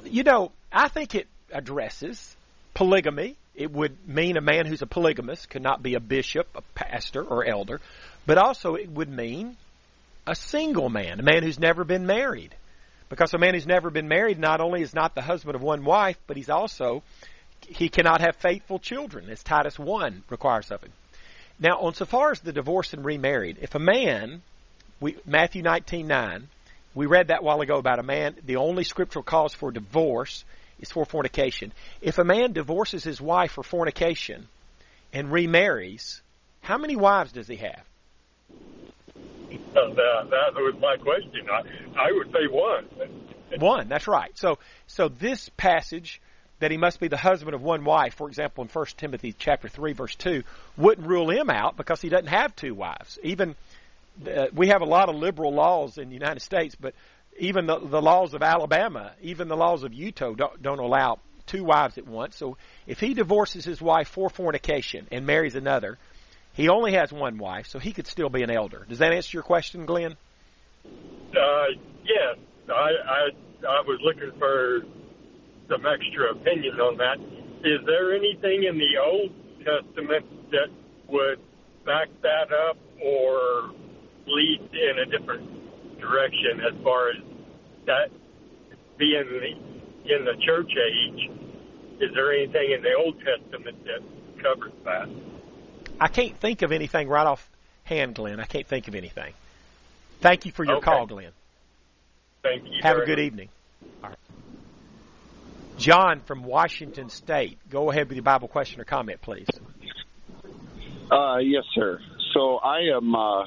You 0.03 0.23
know, 0.23 0.51
I 0.71 0.87
think 0.87 1.15
it 1.15 1.27
addresses 1.51 2.35
polygamy. 2.73 3.37
It 3.55 3.71
would 3.71 4.07
mean 4.07 4.35
a 4.35 4.41
man 4.41 4.65
who's 4.65 4.81
a 4.81 4.87
polygamist 4.87 5.49
could 5.49 5.61
not 5.61 5.83
be 5.83 5.93
a 5.93 5.99
bishop, 5.99 6.47
a 6.55 6.61
pastor, 6.73 7.23
or 7.23 7.45
elder, 7.45 7.79
but 8.25 8.37
also 8.37 8.75
it 8.75 8.89
would 8.89 9.09
mean 9.09 9.55
a 10.25 10.35
single 10.35 10.89
man, 10.89 11.19
a 11.19 11.23
man 11.23 11.43
who's 11.43 11.59
never 11.59 11.83
been 11.83 12.05
married. 12.07 12.55
Because 13.13 13.35
a 13.35 13.37
man 13.37 13.53
who's 13.53 13.67
never 13.67 13.91
been 13.91 14.07
married 14.07 14.39
not 14.39 14.59
only 14.59 14.81
is 14.81 14.95
not 14.95 15.13
the 15.13 15.21
husband 15.21 15.53
of 15.53 15.61
one 15.61 15.85
wife, 15.85 16.17
but 16.25 16.35
he's 16.35 16.49
also 16.49 17.03
he 17.61 17.87
cannot 17.87 18.21
have 18.21 18.37
faithful 18.37 18.79
children, 18.79 19.29
as 19.29 19.43
Titus 19.43 19.77
one 19.77 20.23
requires 20.31 20.71
of 20.71 20.81
him. 20.81 20.91
Now, 21.59 21.77
on 21.81 21.93
so 21.93 22.05
far 22.05 22.31
as 22.31 22.39
the 22.39 22.51
divorced 22.51 22.95
and 22.95 23.05
remarried, 23.05 23.59
if 23.61 23.75
a 23.75 23.79
man, 23.79 24.41
we, 24.99 25.15
Matthew 25.27 25.61
nineteen 25.61 26.07
nine, 26.07 26.47
we 26.95 27.05
read 27.05 27.27
that 27.27 27.43
while 27.43 27.61
ago 27.61 27.77
about 27.77 27.99
a 27.99 28.03
man. 28.03 28.35
The 28.47 28.55
only 28.55 28.83
scriptural 28.83 29.21
cause 29.21 29.53
for 29.53 29.71
divorce 29.71 30.43
is 30.79 30.89
for 30.89 31.05
fornication. 31.05 31.71
If 32.01 32.17
a 32.17 32.23
man 32.23 32.53
divorces 32.53 33.03
his 33.03 33.21
wife 33.21 33.51
for 33.51 33.63
fornication 33.63 34.47
and 35.13 35.31
remarries, 35.31 36.19
how 36.61 36.79
many 36.79 36.95
wives 36.95 37.31
does 37.31 37.47
he 37.47 37.57
have? 37.57 37.83
That, 39.73 40.29
that 40.29 40.61
was 40.61 40.75
my 40.79 40.97
question. 40.97 41.47
I, 41.49 41.61
I 42.07 42.11
would 42.11 42.31
say 42.31 42.47
one. 42.49 42.87
One, 43.59 43.87
that's 43.87 44.07
right. 44.07 44.31
So, 44.37 44.57
so 44.87 45.09
this 45.09 45.49
passage 45.57 46.21
that 46.59 46.71
he 46.71 46.77
must 46.77 46.99
be 46.99 47.07
the 47.07 47.17
husband 47.17 47.53
of 47.53 47.61
one 47.61 47.83
wife, 47.83 48.13
for 48.15 48.27
example, 48.27 48.63
in 48.63 48.69
1 48.69 48.85
Timothy 48.97 49.35
chapter 49.37 49.67
3 49.67 49.93
verse 49.93 50.15
2, 50.15 50.43
wouldn't 50.77 51.07
rule 51.07 51.29
him 51.29 51.49
out 51.49 51.75
because 51.75 52.01
he 52.01 52.09
doesn't 52.09 52.27
have 52.27 52.55
two 52.55 52.73
wives. 52.73 53.19
Even, 53.21 53.55
uh, 54.25 54.47
we 54.53 54.69
have 54.69 54.81
a 54.81 54.85
lot 54.85 55.09
of 55.09 55.15
liberal 55.15 55.53
laws 55.53 55.97
in 55.97 56.07
the 56.07 56.13
United 56.13 56.39
States, 56.39 56.75
but 56.79 56.93
even 57.37 57.65
the, 57.65 57.79
the 57.79 58.01
laws 58.01 58.33
of 58.33 58.41
Alabama, 58.43 59.11
even 59.21 59.47
the 59.47 59.57
laws 59.57 59.83
of 59.83 59.93
Utah 59.93 60.33
don't, 60.33 60.61
don't 60.61 60.79
allow 60.79 61.19
two 61.45 61.63
wives 61.63 61.97
at 61.97 62.07
once. 62.07 62.37
So 62.37 62.57
if 62.87 62.99
he 62.99 63.13
divorces 63.13 63.65
his 63.65 63.81
wife 63.81 64.07
for 64.07 64.29
fornication 64.29 65.07
and 65.11 65.25
marries 65.25 65.55
another, 65.55 65.97
he 66.53 66.69
only 66.69 66.93
has 66.93 67.11
one 67.11 67.37
wife, 67.37 67.67
so 67.67 67.79
he 67.79 67.91
could 67.91 68.07
still 68.07 68.29
be 68.29 68.43
an 68.43 68.51
elder. 68.51 68.85
Does 68.87 68.99
that 68.99 69.11
answer 69.11 69.35
your 69.37 69.43
question, 69.43 69.85
Glenn? 69.85 70.15
Uh, 70.85 71.65
yes, 72.03 72.37
I, 72.69 72.71
I 72.71 73.29
I 73.67 73.81
was 73.87 73.99
looking 74.03 74.37
for 74.37 74.81
some 75.69 75.85
extra 75.85 76.31
opinion 76.31 76.79
on 76.79 76.97
that. 76.97 77.17
is 77.63 77.79
there 77.85 78.13
anything 78.13 78.63
in 78.63 78.77
the 78.77 78.97
Old 79.01 79.31
Testament 79.63 80.25
that 80.51 80.67
would 81.07 81.39
back 81.85 82.09
that 82.21 82.51
up 82.69 82.77
or 83.01 83.71
lead 84.27 84.61
in 84.73 84.99
a 84.99 85.05
different 85.05 85.49
direction 85.99 86.61
as 86.67 86.83
far 86.83 87.09
as 87.09 87.17
that 87.85 88.09
being 88.97 89.25
in 90.05 90.25
the 90.25 90.35
church 90.45 90.71
age? 90.71 91.31
Is 91.99 92.09
there 92.13 92.33
anything 92.33 92.71
in 92.75 92.83
the 92.83 92.93
Old 92.93 93.15
Testament 93.23 93.77
that 93.85 94.03
covers 94.43 94.73
that? 94.83 95.32
I 95.99 96.07
can't 96.07 96.37
think 96.39 96.61
of 96.61 96.71
anything 96.71 97.07
right 97.07 97.25
off 97.27 97.47
hand, 97.83 98.15
Glenn. 98.15 98.39
I 98.39 98.45
can't 98.45 98.67
think 98.67 98.87
of 98.87 98.95
anything. 98.95 99.33
Thank 100.21 100.45
you 100.45 100.51
for 100.51 100.63
your 100.63 100.77
Okay. 100.77 100.85
call, 100.85 101.05
Glenn. 101.05 101.31
Thank 102.41 102.63
you. 102.65 102.79
Have 102.81 102.97
a 102.97 103.05
good 103.05 103.17
much. 103.19 103.25
evening. 103.25 103.49
All 104.03 104.09
right. 104.09 104.17
John 105.77 106.21
from 106.21 106.43
Washington 106.43 107.09
State. 107.09 107.57
Go 107.69 107.89
ahead 107.91 108.07
with 108.07 108.15
your 108.15 108.23
Bible 108.23 108.47
question 108.47 108.79
or 108.81 108.83
comment, 108.85 109.21
please. 109.21 109.47
Uh, 111.11 111.37
yes, 111.37 111.63
sir. 111.73 111.99
So 112.33 112.57
I 112.57 112.95
am 112.95 113.15
uh, 113.15 113.43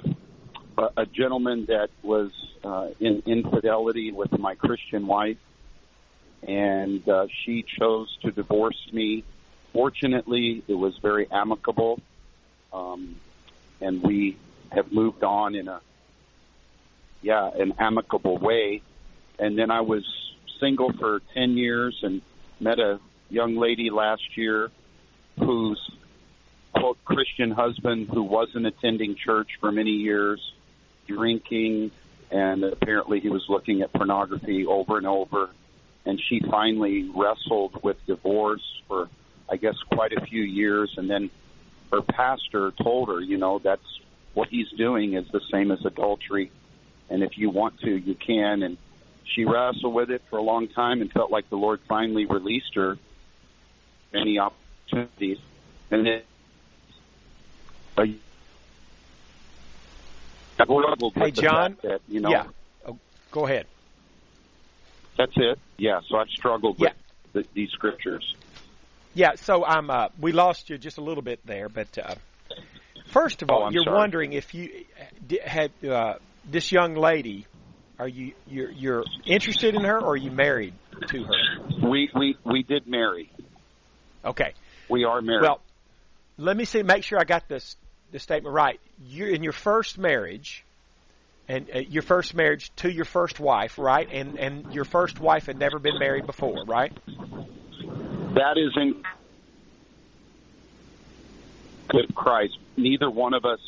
a, 0.79 0.89
a 0.99 1.07
gentleman 1.07 1.67
that 1.67 1.89
was 2.03 2.31
uh, 2.65 2.89
in 3.01 3.23
infidelity 3.27 4.13
with 4.13 4.37
my 4.39 4.55
Christian 4.55 5.07
wife, 5.07 5.39
and 6.47 7.07
uh, 7.09 7.27
she 7.45 7.65
chose 7.79 8.17
to 8.23 8.31
divorce 8.31 8.79
me. 8.93 9.25
Fortunately, 9.73 10.63
it 10.69 10.75
was 10.75 10.97
very 10.99 11.27
amicable, 11.31 12.01
um, 12.77 13.17
and 13.81 14.03
we 14.03 14.37
have 14.71 14.93
moved 14.93 15.25
on 15.25 15.55
in 15.55 15.69
a 15.69 15.81
yeah 17.23 17.51
an 17.55 17.75
amicable 17.79 18.39
way. 18.39 18.83
And 19.39 19.59
then 19.59 19.71
I 19.71 19.81
was 19.81 20.05
single 20.61 20.93
for 20.93 21.21
ten 21.35 21.57
years 21.57 21.99
and 22.03 22.23
met 22.61 22.79
a 22.79 23.01
young 23.29 23.57
lady 23.57 23.91
last 23.91 24.37
year 24.37 24.71
whose 25.39 25.91
quote 26.75 26.99
Christian 27.05 27.51
husband 27.51 28.09
who 28.09 28.23
wasn't 28.23 28.67
attending 28.67 29.15
church 29.15 29.59
for 29.61 29.73
many 29.73 29.91
years, 29.91 30.53
drinking, 31.07 31.91
and 32.31 32.65
apparently 32.65 33.21
he 33.21 33.29
was 33.29 33.45
looking 33.49 33.83
at 33.83 33.93
pornography 33.93 34.67
over 34.67 34.99
and 34.99 35.07
over. 35.07 35.51
And 36.05 36.21
she 36.21 36.41
finally 36.41 37.11
wrestled 37.15 37.83
with 37.83 37.97
divorce 38.07 38.63
for, 38.87 39.09
I 39.51 39.57
guess, 39.57 39.77
quite 39.91 40.13
a 40.13 40.21
few 40.21 40.43
years. 40.43 40.95
And 40.97 41.11
then 41.11 41.31
her 41.93 42.03
pastor 42.03 42.73
told 42.73 43.09
her, 43.09 43.21
you 43.21 43.39
know, 43.39 43.59
that's 43.59 44.01
what 44.35 44.49
he's 44.49 44.69
doing 44.71 45.15
is 45.15 45.27
the 45.33 45.41
same 45.51 45.71
as 45.71 45.85
adultery. 45.85 46.51
And 47.09 47.23
if 47.23 47.39
you 47.39 47.51
want 47.51 47.81
to, 47.81 47.91
you 47.97 48.15
can. 48.15 48.63
And 48.63 48.77
she 49.25 49.45
wrestled 49.45 49.95
with 49.95 50.11
it 50.11 50.23
for 50.29 50.39
a 50.39 50.43
long 50.43 50.69
time 50.69 51.01
and 51.01 51.11
felt 51.11 51.31
like 51.31 51.49
the 51.51 51.57
Lord 51.57 51.81
finally 51.89 52.27
released 52.27 52.75
her 52.75 52.99
any 54.13 54.39
opportunities. 54.39 55.39
And 55.91 56.07
then 56.07 56.23
uh, 57.97 58.05
struggled 60.55 61.15
Hey, 61.15 61.31
John? 61.31 61.77
that, 61.83 62.01
you 62.09 62.21
know, 62.21 62.31
Yeah. 62.31 62.47
Oh, 62.87 62.99
go 63.31 63.47
ahead. 63.47 63.67
that's 65.17 65.33
it. 65.37 65.59
Yeah, 65.79 66.01
so 66.09 66.17
I've 66.17 66.29
struggled 66.31 66.79
with 66.79 66.93
the, 67.33 67.45
these 67.55 67.71
scriptures. 67.71 68.35
Yeah, 69.17 69.31
so 69.37 69.65
I'm. 69.65 69.89
Uh, 69.89 70.09
we 70.21 70.33
lost 70.33 70.69
you 70.69 70.77
just 70.77 70.99
a 70.99 71.01
little 71.01 71.23
bit 71.23 71.41
there, 71.47 71.71
but 71.71 71.97
uh, 71.97 72.15
first 73.13 73.41
of 73.41 73.51
Oh, 73.51 73.55
all, 73.55 73.65
I'm 73.65 73.73
you're 73.73 73.85
sorry. 73.85 73.97
wondering 73.99 74.35
if 74.35 74.53
you 74.53 74.69
d- 75.27 75.41
had 75.43 75.71
uh, 75.89 76.15
this 76.51 76.71
young 76.71 76.95
lady. 76.95 77.47
Are 77.99 78.07
you 78.07 78.35
you're, 78.47 78.71
you're 78.71 79.05
interested 79.25 79.75
in 79.75 79.81
her, 79.85 79.99
or 79.99 80.11
are 80.13 80.17
you 80.19 80.31
married 80.31 80.75
to 81.09 81.25
her? 81.25 81.89
We 81.91 82.11
we 82.15 82.37
we 82.45 82.63
did 82.63 82.87
marry. 82.87 83.33
Okay. 84.23 84.53
We 84.91 85.05
are 85.05 85.23
married. 85.23 85.41
Well, 85.45 85.61
let 86.37 86.55
me 86.55 86.67
see. 86.67 86.83
Make 86.83 87.03
sure 87.03 87.19
I 87.19 87.25
got 87.25 87.49
this 87.49 87.75
the 88.13 88.19
statement 88.19 88.55
right. 88.55 88.79
You're 89.09 89.31
in 89.31 89.43
your 89.43 89.55
first 89.55 89.97
marriage, 89.97 90.63
and 91.49 91.71
uh, 91.75 91.79
your 91.79 92.03
first 92.03 92.35
marriage 92.35 92.71
to 92.77 92.93
your 92.93 93.07
first 93.07 93.41
wife, 93.41 93.79
right? 93.79 94.07
And 94.13 94.37
and 94.39 94.67
your 94.75 94.85
first 94.85 95.19
wife 95.21 95.47
had 95.47 95.59
never 95.59 95.79
been 95.79 95.99
married 95.99 96.27
before, 96.27 96.65
right? 96.67 96.93
That 98.37 98.59
is 98.59 98.73
in 98.77 99.03
with 101.93 102.15
Christ. 102.15 102.59
Neither 102.77 103.11
one 103.11 103.35
of 103.35 103.45
us 103.45 103.61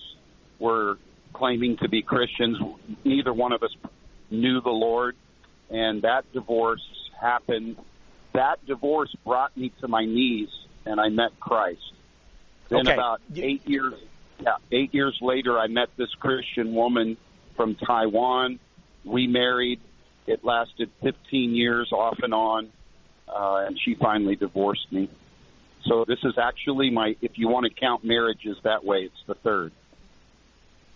were 0.59 0.99
claiming 1.33 1.77
to 1.79 1.89
be 1.89 2.03
Christians. 2.03 2.59
Neither 3.05 3.33
one 3.33 3.53
of 3.53 3.63
us 3.63 3.75
knew 4.31 4.61
the 4.61 4.71
Lord, 4.71 5.17
and 5.71 6.03
that 6.03 6.31
divorce 6.33 6.87
happened. 7.19 7.77
That 8.35 8.65
divorce 8.67 9.15
brought 9.25 9.57
me 9.57 9.73
to 9.81 9.89
my 9.89 10.05
knees, 10.05 10.51
and 10.85 11.01
I 11.01 11.09
met 11.09 11.39
Christ. 11.41 11.93
Then 12.69 12.81
Okay. 12.81 12.95
about 12.95 13.21
eight 13.37 13.67
years, 13.67 13.95
yeah, 14.41 14.57
eight 14.71 14.93
years 14.93 15.19
later, 15.23 15.59
I 15.59 15.69
met 15.69 15.89
this 15.97 16.15
Christian 16.15 16.75
woman 16.75 17.17
from 17.57 17.75
Taiwan. 17.75 18.59
We 19.05 19.27
married. 19.27 19.81
It 20.27 20.45
lasted 20.45 20.91
15 21.03 21.55
years, 21.55 21.91
off 21.91 22.19
and 22.23 22.35
on, 22.35 22.71
uh, 23.35 23.65
and 23.67 23.79
she 23.85 23.95
finally 23.95 24.37
divorced 24.37 24.91
me. 24.91 25.09
So 25.85 26.05
this 26.07 26.19
is 26.25 26.35
actually 26.39 26.91
my, 26.91 27.17
if 27.23 27.39
you 27.39 27.49
want 27.49 27.67
to 27.67 27.81
count 27.81 28.05
marriages 28.05 28.57
that 28.65 28.85
way, 28.85 28.99
it's 28.99 29.23
the 29.27 29.35
third. 29.35 29.73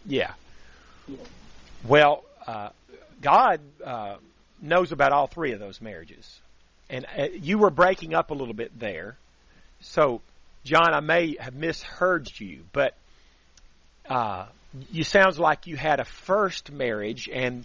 Yeah. 0.04 0.32
Well, 1.86 2.24
uh, 2.46 2.70
God 3.20 3.60
uh, 3.84 4.16
knows 4.60 4.92
about 4.92 5.12
all 5.12 5.26
three 5.26 5.52
of 5.52 5.60
those 5.60 5.80
marriages, 5.80 6.40
and 6.90 7.06
uh, 7.16 7.28
you 7.32 7.58
were 7.58 7.70
breaking 7.70 8.14
up 8.14 8.30
a 8.30 8.34
little 8.34 8.54
bit 8.54 8.78
there. 8.78 9.16
So, 9.80 10.20
John, 10.64 10.92
I 10.92 11.00
may 11.00 11.36
have 11.38 11.54
misheard 11.54 12.28
you, 12.38 12.64
but 12.72 12.94
uh, 14.08 14.46
you 14.90 15.04
sounds 15.04 15.38
like 15.38 15.66
you 15.66 15.76
had 15.76 16.00
a 16.00 16.04
first 16.04 16.70
marriage, 16.70 17.28
and 17.32 17.64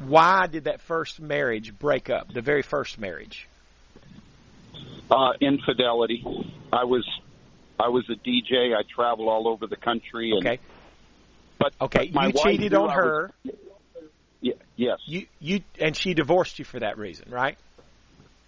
why 0.00 0.46
did 0.46 0.64
that 0.64 0.80
first 0.80 1.20
marriage 1.20 1.76
break 1.76 2.10
up? 2.10 2.32
The 2.32 2.40
very 2.40 2.62
first 2.62 2.98
marriage. 2.98 3.48
Uh, 5.10 5.32
infidelity. 5.40 6.24
I 6.72 6.84
was, 6.84 7.06
I 7.78 7.88
was 7.88 8.04
a 8.08 8.14
DJ. 8.14 8.74
I 8.74 8.82
traveled 8.94 9.28
all 9.28 9.46
over 9.48 9.66
the 9.66 9.76
country. 9.76 10.30
And, 10.32 10.46
Okay. 10.46 10.58
But 11.58 11.74
Okay. 11.80 12.06
but 12.06 12.14
my 12.14 12.26
you 12.28 12.32
wife 12.34 12.44
cheated 12.44 12.74
on 12.74 12.90
her. 12.90 13.30
Was, 13.44 13.54
Ye- 14.40 14.54
yes. 14.76 14.98
You 15.06 15.26
you 15.38 15.60
and 15.78 15.96
she 15.96 16.14
divorced 16.14 16.58
you 16.58 16.64
for 16.64 16.80
that 16.80 16.98
reason, 16.98 17.30
right? 17.30 17.56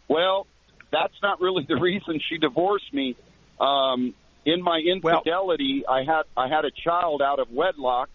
Well, 0.08 0.46
that's 0.90 1.14
not 1.22 1.40
really 1.40 1.64
the 1.68 1.76
reason 1.76 2.20
she 2.28 2.38
divorced 2.38 2.92
me. 2.92 3.16
Um, 3.60 4.14
in 4.44 4.60
my 4.62 4.78
infidelity, 4.80 5.84
I 5.88 6.00
had 6.04 6.22
I 6.36 6.48
had 6.48 6.64
a 6.64 6.70
child 6.72 7.22
out 7.22 7.38
of 7.38 7.50
wedlock, 7.52 8.08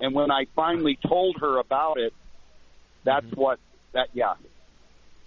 and 0.00 0.14
when 0.14 0.30
I 0.30 0.44
finally 0.54 0.98
told 1.06 1.36
her 1.40 1.58
about 1.58 1.98
it, 1.98 2.12
that's 3.04 3.24
Mm-hmm. 3.26 3.40
what 3.40 3.58
that 3.92 4.08
yeah. 4.12 4.34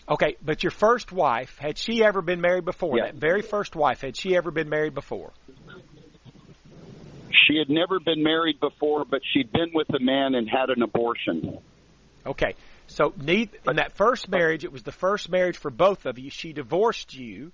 Okay, 0.09 0.37
but 0.43 0.63
your 0.63 0.71
first 0.71 1.11
wife, 1.11 1.57
had 1.57 1.77
she 1.77 2.03
ever 2.03 2.21
been 2.21 2.39
married 2.39 2.65
before? 2.65 2.97
Yeah. 2.97 3.07
That 3.07 3.15
very 3.15 3.41
first 3.41 3.75
wife, 3.75 4.01
had 4.01 4.15
she 4.15 4.35
ever 4.35 4.51
been 4.51 4.69
married 4.69 4.93
before? 4.93 5.31
She 7.45 7.57
had 7.57 7.69
never 7.69 7.99
been 7.99 8.23
married 8.23 8.59
before, 8.59 9.05
but 9.05 9.21
she'd 9.33 9.51
been 9.51 9.71
with 9.73 9.89
a 9.89 9.99
man 9.99 10.35
and 10.35 10.49
had 10.49 10.69
an 10.69 10.81
abortion. 10.81 11.59
Okay, 12.25 12.55
so 12.87 13.13
in 13.25 13.49
that 13.75 13.93
first 13.95 14.29
marriage, 14.29 14.63
it 14.63 14.71
was 14.71 14.83
the 14.83 14.91
first 14.91 15.29
marriage 15.29 15.57
for 15.57 15.71
both 15.71 16.05
of 16.05 16.19
you. 16.19 16.29
She 16.29 16.53
divorced 16.53 17.13
you. 17.13 17.51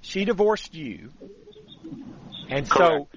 She 0.00 0.24
divorced 0.24 0.74
you, 0.74 1.10
and 2.48 2.66
so 2.66 3.08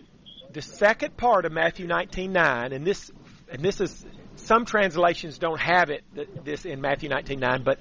the 0.52 0.62
second 0.62 1.18
part 1.18 1.46
of 1.46 1.52
Matthew 1.52 1.88
nineteen 1.88 2.34
nine, 2.34 2.72
and 2.74 2.86
this 2.86 3.12
and 3.52 3.64
this 3.64 3.82
is 3.82 4.06
some 4.36 4.66
translations 4.66 5.40
don't 5.40 5.60
have 5.60 5.90
it 5.90 6.04
this 6.44 6.66
in 6.66 6.82
Matthew 6.82 7.10
nineteen 7.10 7.40
nine, 7.40 7.64
but 7.64 7.80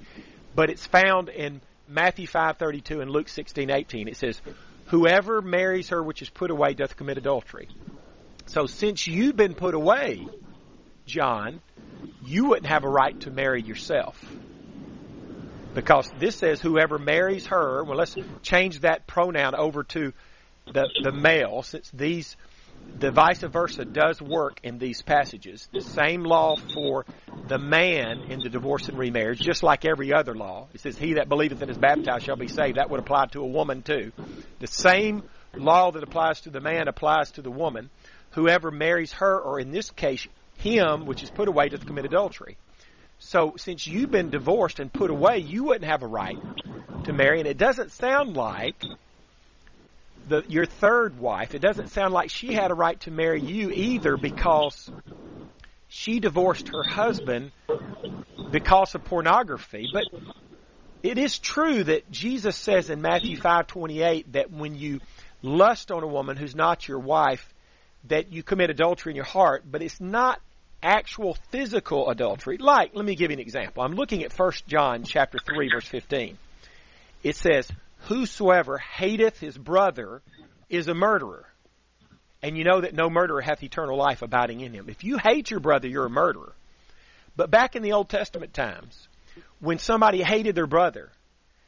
but 0.55 0.69
it's 0.69 0.85
found 0.85 1.29
in 1.29 1.61
Matthew 1.87 2.27
five 2.27 2.57
thirty 2.57 2.81
two 2.81 3.01
and 3.01 3.09
Luke 3.09 3.29
sixteen 3.29 3.69
eighteen. 3.69 4.07
It 4.07 4.17
says, 4.17 4.41
"Whoever 4.87 5.41
marries 5.41 5.89
her 5.89 6.01
which 6.01 6.21
is 6.21 6.29
put 6.29 6.51
away 6.51 6.73
doth 6.73 6.95
commit 6.95 7.17
adultery." 7.17 7.67
So 8.47 8.65
since 8.65 9.07
you've 9.07 9.35
been 9.35 9.53
put 9.53 9.73
away, 9.73 10.27
John, 11.05 11.61
you 12.25 12.45
wouldn't 12.45 12.67
have 12.67 12.83
a 12.83 12.89
right 12.89 13.19
to 13.21 13.31
marry 13.31 13.61
yourself. 13.61 14.17
Because 15.73 16.09
this 16.19 16.35
says 16.35 16.61
whoever 16.61 16.99
marries 16.99 17.45
her, 17.47 17.83
well 17.83 17.97
let's 17.97 18.15
change 18.43 18.81
that 18.81 19.07
pronoun 19.07 19.55
over 19.55 19.83
to 19.83 20.13
the 20.73 20.89
the 21.01 21.11
male 21.11 21.63
since 21.63 21.89
these 21.91 22.35
the 23.01 23.11
vice 23.11 23.39
versa 23.41 23.83
does 23.83 24.21
work 24.21 24.59
in 24.63 24.77
these 24.77 25.01
passages. 25.01 25.67
The 25.73 25.81
same 25.81 26.23
law 26.23 26.55
for 26.55 27.05
the 27.47 27.57
man 27.57 28.19
in 28.29 28.41
the 28.41 28.49
divorce 28.49 28.87
and 28.89 28.97
remarriage, 28.97 29.39
just 29.39 29.63
like 29.63 29.85
every 29.85 30.13
other 30.13 30.35
law. 30.35 30.67
It 30.73 30.81
says, 30.81 30.97
He 30.97 31.15
that 31.15 31.27
believeth 31.27 31.61
and 31.61 31.71
is 31.71 31.77
baptized 31.77 32.25
shall 32.25 32.35
be 32.35 32.47
saved. 32.47 32.77
That 32.77 32.91
would 32.91 32.99
apply 32.99 33.25
to 33.31 33.41
a 33.41 33.47
woman 33.47 33.81
too. 33.81 34.11
The 34.59 34.67
same 34.67 35.23
law 35.55 35.91
that 35.91 36.03
applies 36.03 36.41
to 36.41 36.51
the 36.51 36.61
man 36.61 36.87
applies 36.87 37.31
to 37.31 37.41
the 37.41 37.49
woman. 37.49 37.89
Whoever 38.31 38.69
marries 38.69 39.13
her, 39.13 39.39
or 39.39 39.59
in 39.59 39.71
this 39.71 39.89
case, 39.89 40.27
him, 40.57 41.05
which 41.05 41.23
is 41.23 41.31
put 41.31 41.47
away, 41.47 41.69
doth 41.69 41.85
commit 41.85 42.05
adultery. 42.05 42.57
So, 43.17 43.53
since 43.57 43.85
you've 43.85 44.11
been 44.11 44.29
divorced 44.29 44.79
and 44.79 44.91
put 44.91 45.09
away, 45.09 45.39
you 45.39 45.65
wouldn't 45.65 45.85
have 45.85 46.03
a 46.03 46.07
right 46.07 46.37
to 47.05 47.13
marry. 47.13 47.39
And 47.39 47.47
it 47.47 47.57
doesn't 47.57 47.91
sound 47.91 48.35
like 48.35 48.75
the 50.27 50.43
your 50.47 50.65
third 50.65 51.19
wife, 51.19 51.53
it 51.55 51.59
doesn't 51.59 51.89
sound 51.89 52.13
like 52.13 52.29
she 52.29 52.53
had 52.53 52.71
a 52.71 52.73
right 52.73 52.99
to 53.01 53.11
marry 53.11 53.41
you 53.41 53.71
either 53.71 54.17
because 54.17 54.89
she 55.87 56.19
divorced 56.19 56.69
her 56.69 56.83
husband 56.83 57.51
because 58.51 58.95
of 58.95 59.03
pornography. 59.03 59.89
But 59.91 60.05
it 61.03 61.17
is 61.17 61.39
true 61.39 61.83
that 61.83 62.09
Jesus 62.11 62.55
says 62.55 62.89
in 62.89 63.01
Matthew 63.01 63.37
5:28 63.37 64.33
that 64.33 64.51
when 64.51 64.75
you 64.75 64.99
lust 65.41 65.91
on 65.91 66.03
a 66.03 66.07
woman 66.07 66.37
who's 66.37 66.55
not 66.55 66.87
your 66.87 66.99
wife, 66.99 67.53
that 68.05 68.31
you 68.31 68.43
commit 68.43 68.69
adultery 68.69 69.11
in 69.11 69.15
your 69.15 69.25
heart, 69.25 69.63
but 69.69 69.81
it's 69.81 69.99
not 69.99 70.39
actual 70.83 71.37
physical 71.51 72.09
adultery. 72.09 72.57
Like, 72.57 72.95
let 72.95 73.05
me 73.05 73.15
give 73.15 73.31
you 73.31 73.35
an 73.35 73.41
example. 73.41 73.83
I'm 73.83 73.93
looking 73.93 74.23
at 74.23 74.37
1 74.37 74.51
John 74.67 75.03
chapter 75.03 75.37
3 75.39 75.69
verse 75.71 75.85
15. 75.85 76.37
It 77.23 77.35
says, 77.35 77.69
"Whosoever 78.07 78.77
hateth 78.77 79.39
his 79.39 79.57
brother 79.57 80.21
is 80.69 80.87
a 80.87 80.93
murderer." 80.93 81.47
And 82.43 82.57
you 82.57 82.63
know 82.63 82.81
that 82.81 82.95
no 82.95 83.09
murderer 83.09 83.41
hath 83.41 83.61
eternal 83.61 83.97
life 83.97 84.21
abiding 84.21 84.61
in 84.61 84.73
him. 84.73 84.89
If 84.89 85.03
you 85.03 85.17
hate 85.17 85.51
your 85.51 85.59
brother, 85.59 85.87
you're 85.87 86.05
a 86.05 86.09
murderer. 86.09 86.53
But 87.35 87.51
back 87.51 87.75
in 87.75 87.83
the 87.83 87.93
Old 87.93 88.09
Testament 88.09 88.53
times, 88.53 89.07
when 89.59 89.77
somebody 89.77 90.23
hated 90.23 90.55
their 90.55 90.67
brother, 90.67 91.11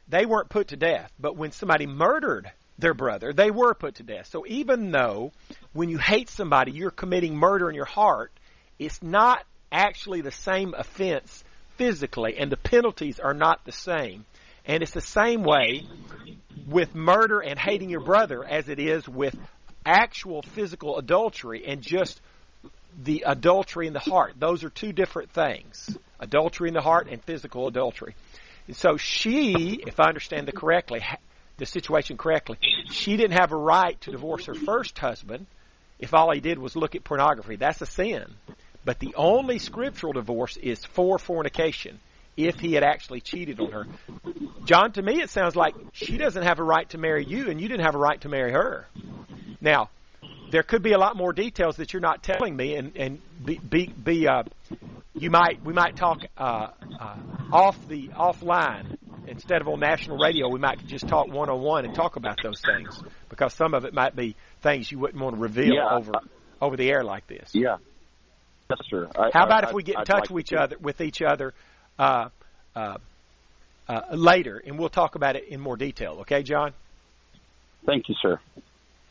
they 0.07 0.25
weren't 0.25 0.49
put 0.49 0.69
to 0.69 0.77
death. 0.77 1.11
But 1.19 1.37
when 1.37 1.51
somebody 1.51 1.85
murdered 1.85 2.51
their 2.79 2.93
brother, 2.93 3.33
they 3.33 3.51
were 3.51 3.75
put 3.75 3.95
to 3.95 4.03
death. 4.03 4.27
So 4.27 4.45
even 4.47 4.91
though 4.91 5.31
when 5.73 5.89
you 5.89 5.99
hate 5.99 6.29
somebody, 6.29 6.71
you're 6.71 6.91
committing 6.91 7.35
murder 7.35 7.69
in 7.69 7.75
your 7.75 7.85
heart, 7.85 8.31
it's 8.79 9.01
not 9.03 9.45
actually 9.71 10.21
the 10.21 10.31
same 10.31 10.73
offense 10.75 11.43
physically, 11.77 12.37
and 12.37 12.51
the 12.51 12.57
penalties 12.57 13.19
are 13.19 13.33
not 13.33 13.63
the 13.65 13.71
same. 13.71 14.25
And 14.65 14.81
it's 14.81 14.93
the 14.93 15.01
same 15.01 15.43
way 15.43 15.85
with 16.67 16.95
murder 16.95 17.39
and 17.41 17.59
hating 17.59 17.89
your 17.89 17.99
brother 17.99 18.43
as 18.43 18.69
it 18.69 18.79
is 18.79 19.07
with 19.07 19.37
actual 19.85 20.41
physical 20.41 20.97
adultery 20.97 21.65
and 21.65 21.81
just 21.81 22.21
the 23.01 23.23
adultery 23.25 23.87
in 23.87 23.93
the 23.93 23.99
heart. 23.99 24.35
Those 24.39 24.63
are 24.63 24.69
two 24.69 24.93
different 24.93 25.31
things. 25.31 25.97
Adultery 26.19 26.69
in 26.69 26.73
the 26.73 26.81
heart 26.81 27.07
and 27.09 27.21
physical 27.23 27.67
adultery. 27.67 28.15
And 28.67 28.75
so 28.75 28.97
she, 28.97 29.81
if 29.85 29.99
I 29.99 30.07
understand 30.07 30.47
the 30.47 30.53
correctly, 30.53 31.01
the 31.57 31.65
situation 31.65 32.17
correctly, 32.17 32.57
she 32.89 33.17
didn't 33.17 33.37
have 33.37 33.51
a 33.51 33.57
right 33.57 33.99
to 34.01 34.11
divorce 34.11 34.45
her 34.45 34.53
first 34.53 34.97
husband 34.97 35.45
if 35.99 36.13
all 36.13 36.31
he 36.33 36.39
did 36.39 36.59
was 36.59 36.75
look 36.75 36.95
at 36.95 37.03
pornography. 37.03 37.57
That's 37.57 37.81
a 37.81 37.85
sin. 37.85 38.25
But 38.85 38.99
the 38.99 39.15
only 39.15 39.59
scriptural 39.59 40.13
divorce 40.13 40.57
is 40.57 40.83
for 40.85 41.19
fornication 41.19 41.99
if 42.37 42.59
he 42.59 42.73
had 42.73 42.83
actually 42.83 43.21
cheated 43.21 43.59
on 43.59 43.71
her. 43.71 43.85
John, 44.65 44.91
to 44.93 45.01
me, 45.01 45.21
it 45.21 45.29
sounds 45.29 45.55
like 45.55 45.75
she 45.93 46.17
doesn't 46.17 46.43
have 46.43 46.59
a 46.59 46.63
right 46.63 46.89
to 46.89 46.97
marry 46.97 47.25
you, 47.25 47.49
and 47.49 47.59
you 47.61 47.67
didn't 47.67 47.85
have 47.85 47.95
a 47.95 47.99
right 47.99 48.19
to 48.21 48.29
marry 48.29 48.51
her. 48.51 48.87
Now, 49.61 49.89
there 50.51 50.63
could 50.63 50.83
be 50.83 50.91
a 50.93 50.97
lot 50.97 51.15
more 51.15 51.33
details 51.33 51.77
that 51.77 51.93
you're 51.93 52.01
not 52.01 52.23
telling 52.23 52.55
me, 52.55 52.75
and 52.75 52.95
and 52.95 53.21
be 53.43 53.57
be, 53.57 53.87
be 53.87 54.27
uh, 54.27 54.43
you 55.13 55.29
might 55.29 55.63
we 55.63 55.73
might 55.73 55.95
talk 55.95 56.19
uh, 56.37 56.67
uh, 56.99 57.15
off 57.51 57.87
the 57.87 58.09
offline 58.09 58.97
instead 59.27 59.61
of 59.61 59.67
on 59.67 59.79
national 59.79 60.17
radio. 60.17 60.49
We 60.49 60.59
might 60.59 60.85
just 60.87 61.07
talk 61.07 61.27
one 61.27 61.49
on 61.49 61.61
one 61.61 61.85
and 61.85 61.95
talk 61.95 62.15
about 62.17 62.37
those 62.43 62.61
things 62.61 63.01
because 63.29 63.53
some 63.53 63.73
of 63.73 63.85
it 63.85 63.93
might 63.93 64.15
be 64.15 64.35
things 64.61 64.91
you 64.91 64.99
wouldn't 64.99 65.21
want 65.21 65.35
to 65.35 65.41
reveal 65.41 65.73
Yeah. 65.75 65.95
over 65.97 66.11
over 66.61 66.77
the 66.77 66.89
air 66.89 67.03
like 67.03 67.27
this. 67.27 67.49
Yeah. 67.53 67.77
Yes, 68.69 68.79
sir. 68.89 69.09
I, 69.15 69.29
How 69.33 69.45
about 69.45 69.65
I, 69.65 69.69
if 69.69 69.73
we 69.73 69.83
get 69.83 69.95
in 69.95 70.01
I'd 70.01 70.05
touch 70.07 70.19
like 70.21 70.29
with 70.29 70.41
each 70.45 70.49
to- 70.49 70.61
other 70.61 70.77
with 70.79 71.01
each 71.01 71.21
other 71.21 71.53
uh, 71.99 72.29
uh, 72.75 72.97
uh, 73.87 74.01
later, 74.11 74.61
and 74.65 74.79
we'll 74.79 74.89
talk 74.89 75.15
about 75.15 75.35
it 75.35 75.47
in 75.47 75.59
more 75.59 75.77
detail. 75.77 76.19
Okay, 76.21 76.43
John? 76.43 76.73
Thank 77.85 78.09
you, 78.09 78.15
sir. 78.21 78.39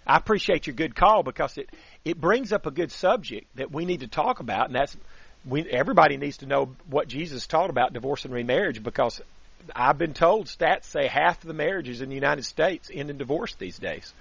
I 0.06 0.16
appreciate 0.16 0.66
your 0.66 0.74
good 0.74 0.96
call 0.96 1.22
because 1.22 1.58
it 1.58 1.70
it 2.04 2.20
brings 2.20 2.52
up 2.52 2.66
a 2.66 2.70
good 2.70 2.90
subject 2.90 3.46
that 3.56 3.70
we 3.70 3.84
need 3.84 4.00
to 4.00 4.08
talk 4.08 4.40
about, 4.40 4.66
and 4.66 4.74
that's 4.74 4.96
we 5.48 5.68
everybody 5.70 6.16
needs 6.16 6.38
to 6.38 6.46
know 6.46 6.74
what 6.88 7.08
Jesus 7.08 7.46
taught 7.46 7.70
about 7.70 7.92
divorce 7.92 8.24
and 8.24 8.34
remarriage 8.34 8.82
because 8.82 9.20
I've 9.74 9.98
been 9.98 10.14
told 10.14 10.46
stats 10.46 10.84
say 10.84 11.06
half 11.06 11.42
of 11.42 11.48
the 11.48 11.54
marriages 11.54 12.00
in 12.00 12.08
the 12.08 12.14
United 12.14 12.44
States 12.44 12.90
end 12.92 13.10
in 13.10 13.18
divorce 13.18 13.54
these 13.54 13.78
days. 13.78 14.12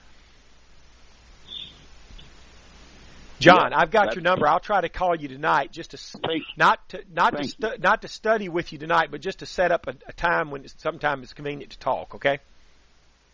John, 3.41 3.71
Yeah, 3.71 3.79
I've 3.79 3.91
got 3.91 4.15
your 4.15 4.21
number. 4.21 4.47
I'll 4.47 4.59
try 4.59 4.81
to 4.81 4.89
call 4.89 5.15
you 5.15 5.27
tonight 5.27 5.71
just 5.71 5.91
to 5.91 6.41
not 6.55 6.87
to 6.89 7.03
not 7.13 7.37
to 7.37 7.43
stu- 7.43 7.77
not 7.79 8.03
to 8.03 8.07
study 8.07 8.49
with 8.49 8.71
you 8.71 8.77
tonight, 8.77 9.09
but 9.11 9.21
just 9.21 9.39
to 9.39 9.45
set 9.45 9.71
up 9.71 9.87
a, 9.87 9.95
a 10.07 10.13
time 10.13 10.51
when 10.51 10.63
it's, 10.63 10.75
sometime 10.77 11.23
it's 11.23 11.33
convenient 11.33 11.71
to 11.71 11.79
talk. 11.79 12.15
Okay. 12.15 12.39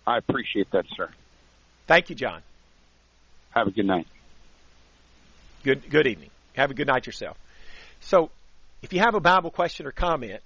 I 0.05 0.17
appreciate 0.17 0.71
that, 0.71 0.85
sir. 0.95 1.09
Thank 1.85 2.09
you, 2.09 2.15
John. 2.15 2.41
Have 3.51 3.67
a 3.67 3.71
good 3.71 3.85
night. 3.85 4.07
Good 5.63 5.89
good 5.89 6.07
evening. 6.07 6.29
Have 6.55 6.71
a 6.71 6.73
good 6.73 6.87
night 6.87 7.05
yourself. 7.05 7.37
So, 7.99 8.31
if 8.81 8.93
you 8.93 8.99
have 8.99 9.15
a 9.15 9.19
Bible 9.19 9.51
question 9.51 9.85
or 9.85 9.91
comment 9.91 10.41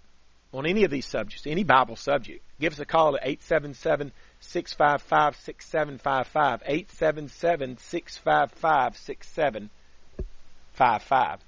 on 0.53 0.65
any 0.65 0.83
of 0.83 0.91
these 0.91 1.05
subjects, 1.05 1.47
any 1.47 1.63
Bible 1.63 1.95
subject, 1.95 2.43
give 2.59 2.73
us 2.73 2.79
a 2.79 2.85
call 2.85 3.15
at 3.15 3.21
877 3.23 4.11
655 4.41 5.37
6755. 5.37 6.63
877 6.65 7.77
655 7.77 8.97
6755. 8.97 11.39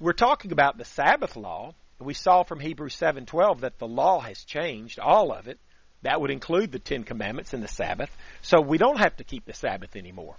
We're 0.00 0.12
talking 0.12 0.50
about 0.52 0.78
the 0.78 0.84
Sabbath 0.84 1.36
law. 1.36 1.74
We 1.98 2.14
saw 2.14 2.42
from 2.42 2.60
Hebrews 2.60 2.96
7:12 2.96 3.60
that 3.60 3.78
the 3.78 3.86
law 3.86 4.20
has 4.20 4.42
changed, 4.44 4.98
all 4.98 5.32
of 5.32 5.46
it. 5.46 5.58
That 6.02 6.18
would 6.20 6.30
include 6.30 6.72
the 6.72 6.78
Ten 6.78 7.04
Commandments 7.04 7.52
and 7.52 7.62
the 7.62 7.68
Sabbath. 7.68 8.10
So 8.40 8.62
we 8.62 8.78
don't 8.78 8.98
have 8.98 9.18
to 9.18 9.24
keep 9.24 9.44
the 9.44 9.52
Sabbath 9.52 9.96
anymore. 9.96 10.36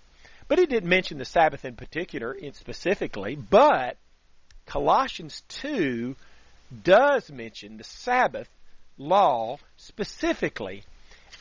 But 0.47 0.57
he 0.57 0.65
didn't 0.65 0.89
mention 0.89 1.19
the 1.19 1.25
Sabbath 1.25 1.63
in 1.63 1.75
particular, 1.75 2.33
in 2.33 2.53
specifically, 2.53 3.35
but 3.35 3.97
Colossians 4.65 5.43
2 5.49 6.15
does 6.83 7.29
mention 7.31 7.77
the 7.77 7.83
Sabbath 7.83 8.49
law 8.97 9.57
specifically 9.77 10.83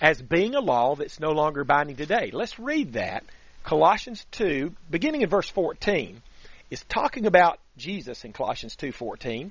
as 0.00 0.20
being 0.20 0.54
a 0.54 0.60
law 0.60 0.96
that's 0.96 1.20
no 1.20 1.30
longer 1.30 1.64
binding 1.64 1.96
today. 1.96 2.30
Let's 2.32 2.58
read 2.58 2.94
that. 2.94 3.24
Colossians 3.64 4.24
2, 4.32 4.74
beginning 4.90 5.20
in 5.22 5.28
verse 5.28 5.48
14, 5.48 6.22
is 6.70 6.82
talking 6.88 7.26
about 7.26 7.58
Jesus 7.76 8.24
in 8.24 8.32
Colossians 8.32 8.76
2:14. 8.76 9.50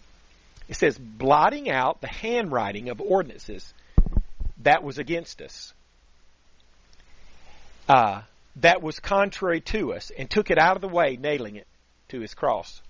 It 0.68 0.76
says, 0.76 0.98
blotting 0.98 1.70
out 1.70 2.00
the 2.00 2.08
handwriting 2.08 2.90
of 2.90 3.02
ordinances 3.02 3.74
that 4.60 4.84
was 4.84 5.00
against 5.00 5.42
us. 5.42 5.74
Uh, 7.88 8.22
that 8.58 8.82
was 8.82 9.00
contrary 9.00 9.62
to 9.62 9.94
us 9.94 10.12
and 10.16 10.30
took 10.30 10.52
it 10.52 10.60
out 10.60 10.76
of 10.76 10.82
the 10.82 10.88
way, 10.88 11.18
nailing 11.18 11.56
it 11.56 11.68
to 12.10 12.20
his 12.20 12.36
cross. 12.36 12.82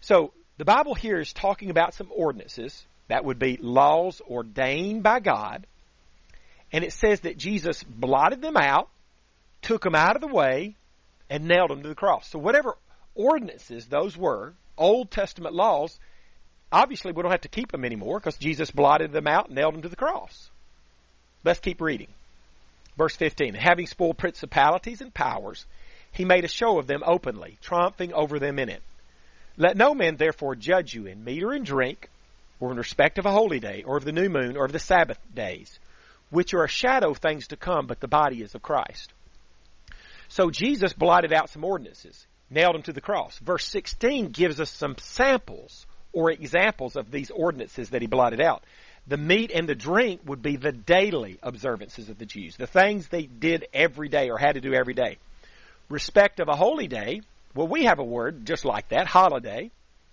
So 0.00 0.32
the 0.58 0.64
Bible 0.64 0.94
here 0.94 1.18
is 1.18 1.32
talking 1.32 1.70
about 1.70 1.94
some 1.94 2.08
ordinances 2.14 2.84
that 3.08 3.24
would 3.24 3.38
be 3.38 3.58
laws 3.60 4.20
ordained 4.28 5.02
by 5.02 5.20
God. 5.20 5.66
And 6.72 6.84
it 6.84 6.92
says 6.92 7.20
that 7.20 7.36
Jesus 7.36 7.82
blotted 7.82 8.40
them 8.40 8.56
out, 8.56 8.88
took 9.60 9.82
them 9.82 9.94
out 9.94 10.16
of 10.16 10.22
the 10.22 10.28
way, 10.28 10.74
and 11.28 11.44
nailed 11.44 11.70
them 11.70 11.82
to 11.82 11.88
the 11.88 11.94
cross. 11.94 12.28
So 12.28 12.38
whatever 12.38 12.76
ordinances 13.14 13.86
those 13.86 14.16
were, 14.16 14.54
Old 14.78 15.10
Testament 15.10 15.54
laws, 15.54 15.98
obviously 16.70 17.12
we 17.12 17.22
don't 17.22 17.30
have 17.30 17.42
to 17.42 17.48
keep 17.48 17.70
them 17.72 17.84
anymore 17.84 18.18
because 18.18 18.36
Jesus 18.36 18.70
blotted 18.70 19.12
them 19.12 19.26
out 19.26 19.46
and 19.46 19.56
nailed 19.56 19.74
them 19.74 19.82
to 19.82 19.88
the 19.88 19.96
cross. 19.96 20.50
Let's 21.44 21.60
keep 21.60 21.80
reading. 21.80 22.08
Verse 22.96 23.16
15. 23.16 23.54
Having 23.54 23.86
spoiled 23.86 24.18
principalities 24.18 25.00
and 25.00 25.12
powers, 25.12 25.66
he 26.12 26.24
made 26.24 26.44
a 26.44 26.48
show 26.48 26.78
of 26.78 26.86
them 26.86 27.02
openly, 27.04 27.58
triumphing 27.62 28.12
over 28.12 28.38
them 28.38 28.58
in 28.58 28.68
it. 28.68 28.82
Let 29.56 29.76
no 29.76 29.94
man 29.94 30.16
therefore 30.16 30.54
judge 30.56 30.94
you 30.94 31.06
in 31.06 31.24
meat 31.24 31.42
or 31.42 31.52
in 31.52 31.64
drink, 31.64 32.08
or 32.60 32.70
in 32.70 32.76
respect 32.76 33.18
of 33.18 33.26
a 33.26 33.32
holy 33.32 33.60
day, 33.60 33.82
or 33.86 33.96
of 33.96 34.04
the 34.04 34.12
new 34.12 34.28
moon, 34.28 34.56
or 34.56 34.64
of 34.64 34.72
the 34.72 34.78
Sabbath 34.78 35.18
days, 35.34 35.78
which 36.30 36.54
are 36.54 36.64
a 36.64 36.68
shadow 36.68 37.10
of 37.10 37.18
things 37.18 37.48
to 37.48 37.56
come, 37.56 37.86
but 37.86 38.00
the 38.00 38.08
body 38.08 38.42
is 38.42 38.54
of 38.54 38.62
Christ. 38.62 39.12
So 40.28 40.50
Jesus 40.50 40.92
blotted 40.92 41.32
out 41.32 41.50
some 41.50 41.64
ordinances, 41.64 42.26
nailed 42.48 42.74
them 42.74 42.82
to 42.84 42.92
the 42.92 43.00
cross. 43.00 43.38
Verse 43.38 43.66
16 43.66 44.28
gives 44.28 44.60
us 44.60 44.70
some 44.70 44.96
samples 44.98 45.86
or 46.12 46.30
examples 46.30 46.96
of 46.96 47.10
these 47.10 47.30
ordinances 47.30 47.90
that 47.90 48.00
he 48.00 48.06
blotted 48.06 48.40
out. 48.40 48.62
The 49.06 49.16
meat 49.16 49.50
and 49.52 49.68
the 49.68 49.74
drink 49.74 50.20
would 50.24 50.42
be 50.42 50.56
the 50.56 50.72
daily 50.72 51.38
observances 51.42 52.08
of 52.08 52.18
the 52.18 52.26
Jews, 52.26 52.56
the 52.56 52.66
things 52.66 53.08
they 53.08 53.26
did 53.26 53.66
every 53.74 54.08
day 54.08 54.30
or 54.30 54.38
had 54.38 54.54
to 54.54 54.60
do 54.60 54.72
every 54.72 54.94
day. 54.94 55.18
Respect 55.88 56.40
of 56.40 56.48
a 56.48 56.56
holy 56.56 56.86
day, 56.86 57.22
well, 57.54 57.68
we 57.68 57.84
have 57.84 57.98
a 57.98 58.04
word 58.04 58.46
just 58.46 58.64
like 58.64 58.88
that, 58.90 59.06
holiday. 59.06 59.70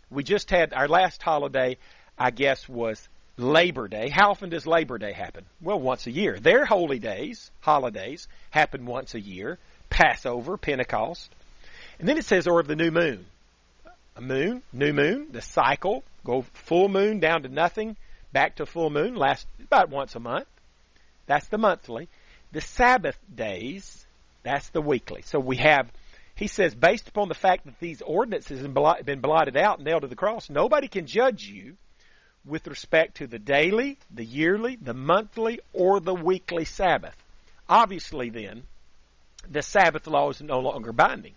We 0.10 0.24
just 0.24 0.50
had 0.50 0.74
our 0.74 0.88
last 0.88 1.22
holiday, 1.22 1.78
I 2.18 2.32
guess, 2.32 2.68
was 2.68 3.08
Labor 3.38 3.88
Day. 3.88 4.10
How 4.10 4.32
often 4.32 4.50
does 4.50 4.68
Labor 4.68 4.98
Day 4.98 5.14
happen? 5.14 5.46
Well, 5.62 5.80
once 5.80 6.08
a 6.08 6.12
year. 6.12 6.38
Their 6.40 6.66
holy 6.66 7.00
days, 7.00 7.52
holidays, 7.62 8.28
happen 8.50 8.86
once 8.86 9.16
a 9.16 9.20
year. 9.20 9.58
Passover, 9.90 10.58
Pentecost. 10.58 11.34
And 12.00 12.08
then 12.08 12.18
it 12.18 12.26
says, 12.26 12.48
or 12.48 12.60
of 12.60 12.68
the 12.68 12.76
new 12.76 12.92
moon. 12.92 13.26
A 14.16 14.22
moon, 14.22 14.62
new 14.74 14.92
moon, 14.92 15.28
the 15.32 15.42
cycle, 15.42 16.04
go 16.26 16.42
full 16.54 16.90
moon 16.90 17.20
down 17.20 17.44
to 17.44 17.50
nothing, 17.50 17.96
back 18.34 18.58
to 18.58 18.66
full 18.66 18.90
moon, 18.90 19.16
last 19.16 19.48
about 19.62 19.90
once 19.90 20.16
a 20.16 20.20
month. 20.20 20.48
That's 21.26 21.48
the 21.48 21.58
monthly. 21.58 22.10
The 22.52 22.62
Sabbath 22.62 23.18
days, 23.34 24.06
That's 24.44 24.70
the 24.70 24.82
weekly. 24.82 25.22
So 25.24 25.40
we 25.40 25.58
have, 25.58 25.92
he 26.40 26.48
says, 26.48 26.74
based 26.74 27.10
upon 27.10 27.28
the 27.28 27.36
fact 27.36 27.66
that 27.66 27.78
these 27.82 28.02
ordinances 28.02 28.62
have 28.62 29.06
been 29.06 29.20
blotted 29.20 29.58
out 29.58 29.80
and 29.80 29.86
nailed 29.86 30.04
to 30.04 30.08
the 30.08 30.16
cross, 30.16 30.50
nobody 30.50 30.88
can 30.88 31.06
judge 31.06 31.44
you 31.44 31.76
with 32.46 32.66
respect 32.66 33.18
to 33.18 33.28
the 33.28 33.38
daily, 33.38 33.98
the 34.10 34.24
yearly, 34.24 34.78
the 34.78 34.94
monthly, 34.94 35.60
or 35.74 36.00
the 36.00 36.16
weekly 36.16 36.64
Sabbath. 36.64 37.16
Obviously, 37.68 38.30
then, 38.30 38.64
the 39.52 39.62
Sabbath 39.62 40.08
law 40.08 40.30
is 40.30 40.42
no 40.42 40.60
longer 40.60 40.94
binding. 40.94 41.34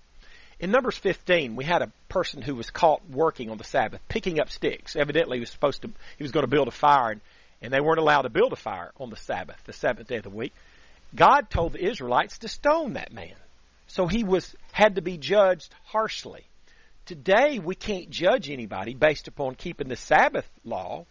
In 0.60 0.70
Numbers 0.70 0.96
15, 0.98 1.56
we 1.56 1.64
had 1.64 1.82
a 1.82 1.90
person 2.08 2.40
who 2.40 2.54
was 2.54 2.70
caught 2.70 3.02
working 3.10 3.50
on 3.50 3.58
the 3.58 3.64
Sabbath, 3.64 4.00
picking 4.08 4.38
up 4.38 4.50
sticks. 4.50 4.94
Evidently, 4.94 5.38
he 5.38 5.40
was 5.40 5.50
supposed 5.50 5.82
to, 5.82 5.90
he 6.16 6.22
was 6.22 6.30
going 6.30 6.44
to 6.44 6.50
build 6.50 6.68
a 6.68 6.70
fire, 6.70 7.10
and, 7.10 7.20
and 7.60 7.72
they 7.72 7.80
weren't 7.80 7.98
allowed 7.98 8.22
to 8.22 8.30
build 8.30 8.52
a 8.52 8.56
fire 8.56 8.92
on 9.00 9.10
the 9.10 9.16
Sabbath, 9.16 9.60
the 9.64 9.72
seventh 9.72 10.06
day 10.06 10.18
of 10.18 10.22
the 10.22 10.30
week. 10.30 10.54
God 11.12 11.50
told 11.50 11.72
the 11.72 11.84
Israelites 11.84 12.38
to 12.38 12.48
stone 12.48 12.92
that 12.92 13.12
man. 13.12 13.34
So 13.92 14.06
he 14.06 14.24
was, 14.24 14.56
had 14.72 14.94
to 14.94 15.02
be 15.02 15.18
judged 15.18 15.74
harshly. 15.84 16.46
Today, 17.04 17.58
we 17.58 17.74
can't 17.74 18.08
judge 18.08 18.48
anybody 18.48 18.94
based 18.94 19.28
upon 19.28 19.54
keeping 19.54 19.88
the 19.88 19.96
Sabbath 19.96 20.48
law. 20.64 21.04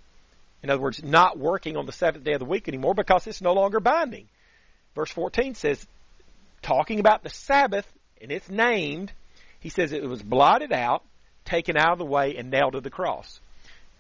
In 0.64 0.72
other 0.72 0.82
words, 0.82 1.04
not 1.04 1.38
working 1.38 1.78
on 1.78 1.86
the 1.86 1.92
seventh 1.92 2.24
day 2.24 2.34
of 2.34 2.40
the 2.40 2.46
week 2.46 2.68
anymore 2.68 2.96
because 2.96 3.28
it's 3.28 3.40
no 3.40 3.54
longer 3.54 3.80
binding. 3.80 4.28
Verse 4.96 5.12
14 5.12 5.54
says, 5.54 5.86
talking 6.64 7.00
about 7.00 7.22
the 7.22 7.30
Sabbath, 7.30 7.86
and 8.20 8.32
it's 8.32 8.50
named, 8.50 9.12
he 9.60 9.70
says 9.70 9.92
it 9.92 10.02
was 10.02 10.24
blotted 10.24 10.74
out, 10.74 11.04
taken 11.46 11.78
out 11.78 11.92
of 11.92 12.00
the 12.00 12.06
way, 12.06 12.36
and 12.36 12.50
nailed 12.50 12.74
to 12.74 12.82
the 12.82 12.90
cross. 12.90 13.40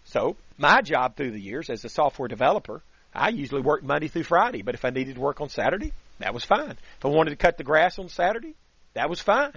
So, 0.05 0.37
my 0.57 0.81
job 0.81 1.15
through 1.15 1.31
the 1.31 1.39
years 1.39 1.69
as 1.69 1.85
a 1.85 1.89
software 1.89 2.27
developer, 2.27 2.81
I 3.13 3.29
usually 3.29 3.61
worked 3.61 3.83
Monday 3.83 4.07
through 4.07 4.23
Friday, 4.23 4.63
but 4.63 4.73
if 4.73 4.83
I 4.83 4.89
needed 4.89 5.15
to 5.15 5.21
work 5.21 5.39
on 5.39 5.49
Saturday, 5.49 5.93
that 6.17 6.33
was 6.33 6.43
fine. 6.43 6.71
If 6.97 7.05
I 7.05 7.09
wanted 7.09 7.29
to 7.29 7.35
cut 7.35 7.59
the 7.59 7.63
grass 7.63 7.99
on 7.99 8.09
Saturday, 8.09 8.55
that 8.93 9.09
was 9.09 9.21
fine. 9.21 9.53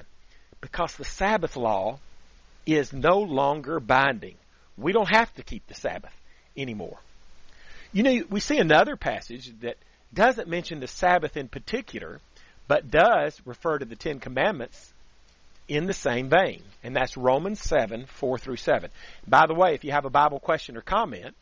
Because 0.61 0.95
the 0.97 1.05
Sabbath 1.05 1.57
law 1.57 1.99
is 2.67 2.93
no 2.93 3.19
longer 3.19 3.81
binding. 3.81 4.37
We 4.79 4.93
don't 4.93 5.11
have 5.11 5.33
to 5.35 5.43
keep 5.43 5.67
the 5.67 5.75
Sabbath 5.75 6.15
anymore. 6.57 6.99
You 7.93 8.03
know, 8.03 8.25
we 8.31 8.41
see 8.41 8.59
another 8.59 8.97
passage 8.97 9.53
that 9.61 9.77
doesn't 10.13 10.49
mention 10.49 10.81
the 10.81 10.89
Sabbath 10.89 11.37
in 11.37 11.49
particular, 11.49 12.21
but 12.67 12.91
does 12.91 13.41
refer 13.45 13.79
to 13.79 13.85
the 13.85 13.97
Ten 13.97 14.21
Commandments 14.21 14.93
in 15.69 15.87
the 15.87 15.95
same 15.95 16.29
vein, 16.29 16.63
and 16.83 16.95
that's 16.95 17.17
Romans 17.17 17.61
7, 17.61 18.07
4 18.07 18.39
through 18.39 18.57
7. 18.57 18.91
By 19.27 19.47
the 19.47 19.55
way, 19.55 19.75
if 19.75 19.85
you 19.85 19.93
have 19.93 20.05
a 20.05 20.11
Bible 20.11 20.41
question 20.41 20.77
or 20.77 20.83
comment, 20.83 21.35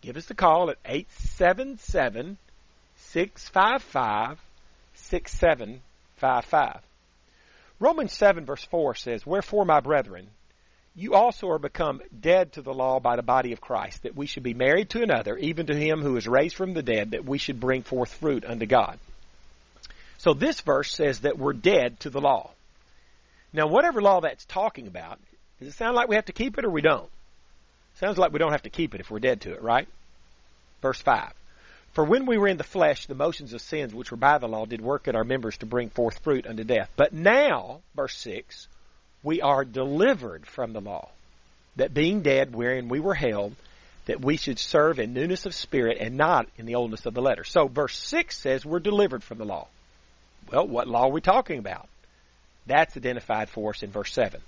give 0.00 0.16
us 0.16 0.30
a 0.30 0.34
call 0.34 0.70
at 0.70 0.76
877 0.84 2.36
655 2.96 4.38
6755. 4.94 6.80
Romans 7.80 8.12
7, 8.12 8.44
verse 8.44 8.64
4 8.64 8.94
says, 8.96 9.24
Wherefore, 9.24 9.64
my 9.64 9.80
brethren, 9.80 10.28
you 10.96 11.14
also 11.14 11.48
are 11.50 11.60
become 11.60 12.00
dead 12.20 12.52
to 12.54 12.62
the 12.62 12.74
law 12.74 12.98
by 12.98 13.14
the 13.14 13.22
body 13.22 13.52
of 13.52 13.60
Christ, 13.60 14.02
that 14.02 14.16
we 14.16 14.26
should 14.26 14.42
be 14.42 14.54
married 14.54 14.90
to 14.90 15.02
another, 15.02 15.36
even 15.36 15.66
to 15.66 15.76
him 15.76 16.02
who 16.02 16.16
is 16.16 16.26
raised 16.26 16.56
from 16.56 16.74
the 16.74 16.82
dead, 16.82 17.12
that 17.12 17.24
we 17.24 17.38
should 17.38 17.60
bring 17.60 17.82
forth 17.82 18.12
fruit 18.14 18.44
unto 18.44 18.66
God. 18.66 18.98
So 20.18 20.34
this 20.34 20.60
verse 20.60 20.92
says 20.92 21.20
that 21.20 21.38
we're 21.38 21.52
dead 21.52 22.00
to 22.00 22.10
the 22.10 22.20
law. 22.20 22.50
Now, 23.52 23.68
whatever 23.68 24.02
law 24.02 24.20
that's 24.20 24.44
talking 24.44 24.88
about, 24.88 25.20
does 25.60 25.68
it 25.68 25.74
sound 25.74 25.94
like 25.94 26.08
we 26.08 26.16
have 26.16 26.26
to 26.26 26.32
keep 26.32 26.58
it 26.58 26.64
or 26.64 26.70
we 26.70 26.82
don't? 26.82 27.08
Sounds 28.00 28.18
like 28.18 28.32
we 28.32 28.40
don't 28.40 28.52
have 28.52 28.62
to 28.62 28.70
keep 28.70 28.94
it 28.94 29.00
if 29.00 29.10
we're 29.10 29.20
dead 29.20 29.42
to 29.42 29.52
it, 29.52 29.62
right? 29.62 29.88
Verse 30.82 31.00
5. 31.00 31.32
For 31.92 32.04
when 32.04 32.26
we 32.26 32.38
were 32.38 32.48
in 32.48 32.58
the 32.58 32.64
flesh, 32.64 33.06
the 33.06 33.14
motions 33.14 33.52
of 33.52 33.60
sins 33.60 33.94
which 33.94 34.10
were 34.10 34.16
by 34.16 34.38
the 34.38 34.46
law 34.48 34.66
did 34.66 34.80
work 34.80 35.08
in 35.08 35.16
our 35.16 35.24
members 35.24 35.56
to 35.58 35.66
bring 35.66 35.90
forth 35.90 36.20
fruit 36.20 36.46
unto 36.46 36.64
death. 36.64 36.90
But 36.96 37.12
now, 37.12 37.80
verse 37.96 38.16
6, 38.18 38.68
we 39.22 39.40
are 39.40 39.64
delivered 39.64 40.46
from 40.46 40.72
the 40.72 40.80
law, 40.80 41.08
that 41.76 41.94
being 41.94 42.22
dead 42.22 42.54
wherein 42.54 42.88
we 42.88 43.00
were 43.00 43.14
held, 43.14 43.56
that 44.06 44.20
we 44.20 44.36
should 44.36 44.58
serve 44.58 44.98
in 44.98 45.12
newness 45.12 45.44
of 45.44 45.54
spirit 45.54 45.98
and 46.00 46.16
not 46.16 46.48
in 46.56 46.66
the 46.66 46.76
oldness 46.76 47.04
of 47.04 47.14
the 47.14 47.22
letter. 47.22 47.44
So 47.44 47.68
verse 47.68 47.96
6 47.98 48.38
says 48.38 48.64
we're 48.64 48.78
delivered 48.78 49.22
from 49.22 49.38
the 49.38 49.44
law. 49.44 49.68
Well, 50.50 50.66
what 50.66 50.88
law 50.88 51.06
are 51.06 51.10
we 51.10 51.20
talking 51.20 51.58
about? 51.58 51.88
That's 52.66 52.96
identified 52.96 53.48
for 53.48 53.70
us 53.70 53.82
in 53.82 53.90
verse 53.90 54.12
7. 54.12 54.40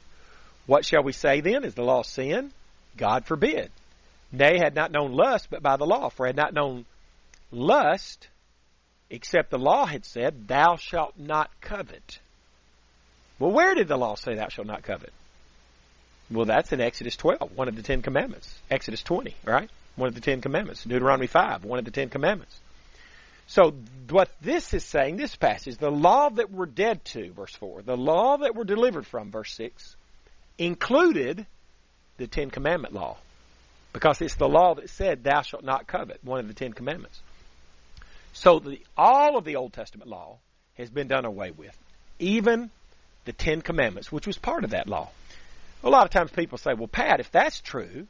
What 0.66 0.84
shall 0.84 1.02
we 1.02 1.12
say 1.12 1.40
then? 1.40 1.64
Is 1.64 1.74
the 1.74 1.82
law 1.82 2.02
sin? 2.02 2.52
God 2.96 3.26
forbid. 3.26 3.70
Nay, 4.32 4.58
had 4.58 4.74
not 4.74 4.92
known 4.92 5.12
lust, 5.12 5.48
but 5.50 5.62
by 5.62 5.76
the 5.76 5.86
law. 5.86 6.08
For 6.10 6.26
had 6.26 6.36
not 6.36 6.54
known 6.54 6.84
lust, 7.50 8.28
except 9.08 9.50
the 9.50 9.58
law 9.58 9.86
had 9.86 10.04
said, 10.04 10.48
Thou 10.48 10.76
shalt 10.76 11.18
not 11.18 11.50
covet. 11.60 12.18
Well, 13.38 13.50
where 13.50 13.74
did 13.74 13.88
the 13.88 13.96
law 13.96 14.14
say, 14.14 14.34
Thou 14.34 14.48
shalt 14.48 14.66
not 14.66 14.82
covet? 14.82 15.12
Well, 16.30 16.46
that's 16.46 16.72
in 16.72 16.80
Exodus 16.80 17.16
12, 17.16 17.56
one 17.56 17.68
of 17.68 17.74
the 17.74 17.82
Ten 17.82 18.02
Commandments. 18.02 18.54
Exodus 18.70 19.02
20, 19.02 19.34
right? 19.44 19.68
One 19.96 20.08
of 20.08 20.14
the 20.14 20.20
Ten 20.20 20.40
Commandments. 20.40 20.84
Deuteronomy 20.84 21.26
5, 21.26 21.64
one 21.64 21.78
of 21.78 21.84
the 21.84 21.90
Ten 21.90 22.08
Commandments. 22.08 22.58
So 23.48 23.74
what 24.08 24.30
this 24.40 24.72
is 24.74 24.84
saying, 24.84 25.16
this 25.16 25.34
passage, 25.34 25.76
the 25.76 25.90
law 25.90 26.30
that 26.30 26.52
we're 26.52 26.66
dead 26.66 27.04
to, 27.06 27.32
verse 27.32 27.54
4, 27.56 27.82
the 27.82 27.96
law 27.96 28.36
that 28.36 28.54
we're 28.54 28.62
delivered 28.62 29.06
from, 29.06 29.32
verse 29.32 29.52
6, 29.54 29.96
included 30.56 31.44
the 32.16 32.28
Ten 32.28 32.50
Commandment 32.50 32.94
law. 32.94 33.16
Because 33.92 34.20
it's 34.20 34.36
the 34.36 34.48
law 34.48 34.76
that 34.76 34.88
said, 34.88 35.24
thou 35.24 35.42
shalt 35.42 35.64
not 35.64 35.88
covet, 35.88 36.20
one 36.22 36.38
of 36.38 36.46
the 36.46 36.54
Ten 36.54 36.72
Commandments. 36.72 37.20
So 38.32 38.58
the, 38.58 38.80
all 38.96 39.36
of 39.36 39.44
the 39.44 39.56
Old 39.56 39.72
Testament 39.72 40.08
law 40.08 40.38
has 40.76 40.90
been 40.90 41.08
done 41.08 41.24
away 41.24 41.50
with. 41.50 41.76
Even 42.18 42.70
the 43.24 43.32
Ten 43.32 43.62
Commandments, 43.62 44.10
which 44.10 44.26
was 44.26 44.38
part 44.38 44.64
of 44.64 44.70
that 44.70 44.88
law. 44.88 45.10
A 45.82 45.90
lot 45.90 46.04
of 46.04 46.10
times 46.10 46.30
people 46.30 46.58
say, 46.58 46.74
well, 46.74 46.88
Pat, 46.88 47.20
if 47.20 47.30
that's 47.30 47.60
true, 47.60 48.06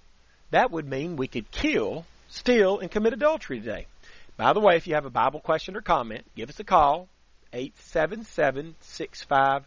that 0.50 0.70
would 0.70 0.88
mean 0.88 1.16
we 1.16 1.28
could 1.28 1.50
kill, 1.50 2.06
steal, 2.28 2.78
and 2.80 2.90
commit 2.90 3.12
adultery 3.12 3.60
today. 3.60 3.86
By 4.36 4.52
the 4.52 4.60
way, 4.60 4.76
if 4.76 4.86
you 4.86 4.94
have 4.94 5.04
a 5.04 5.10
Bible 5.10 5.40
question 5.40 5.76
or 5.76 5.80
comment, 5.80 6.24
give 6.34 6.48
us 6.48 6.60
a 6.60 6.64
call, 6.64 7.08
877-655-6755, 7.52 9.64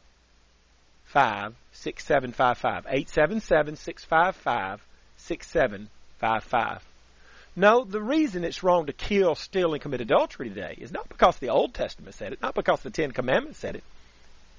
877-655-6755. 5.19 6.79
No, 7.55 7.83
the 7.83 8.01
reason 8.01 8.43
it's 8.43 8.63
wrong 8.63 8.87
to 8.87 8.93
kill, 8.93 9.35
steal, 9.35 9.73
and 9.73 9.81
commit 9.81 10.01
adultery 10.01 10.49
today 10.49 10.75
is 10.77 10.91
not 10.91 11.07
because 11.07 11.37
the 11.37 11.49
Old 11.49 11.73
Testament 11.73 12.15
said 12.15 12.33
it, 12.33 12.41
not 12.41 12.55
because 12.55 12.81
the 12.81 12.89
Ten 12.89 13.11
Commandments 13.11 13.59
said 13.59 13.75
it. 13.75 13.83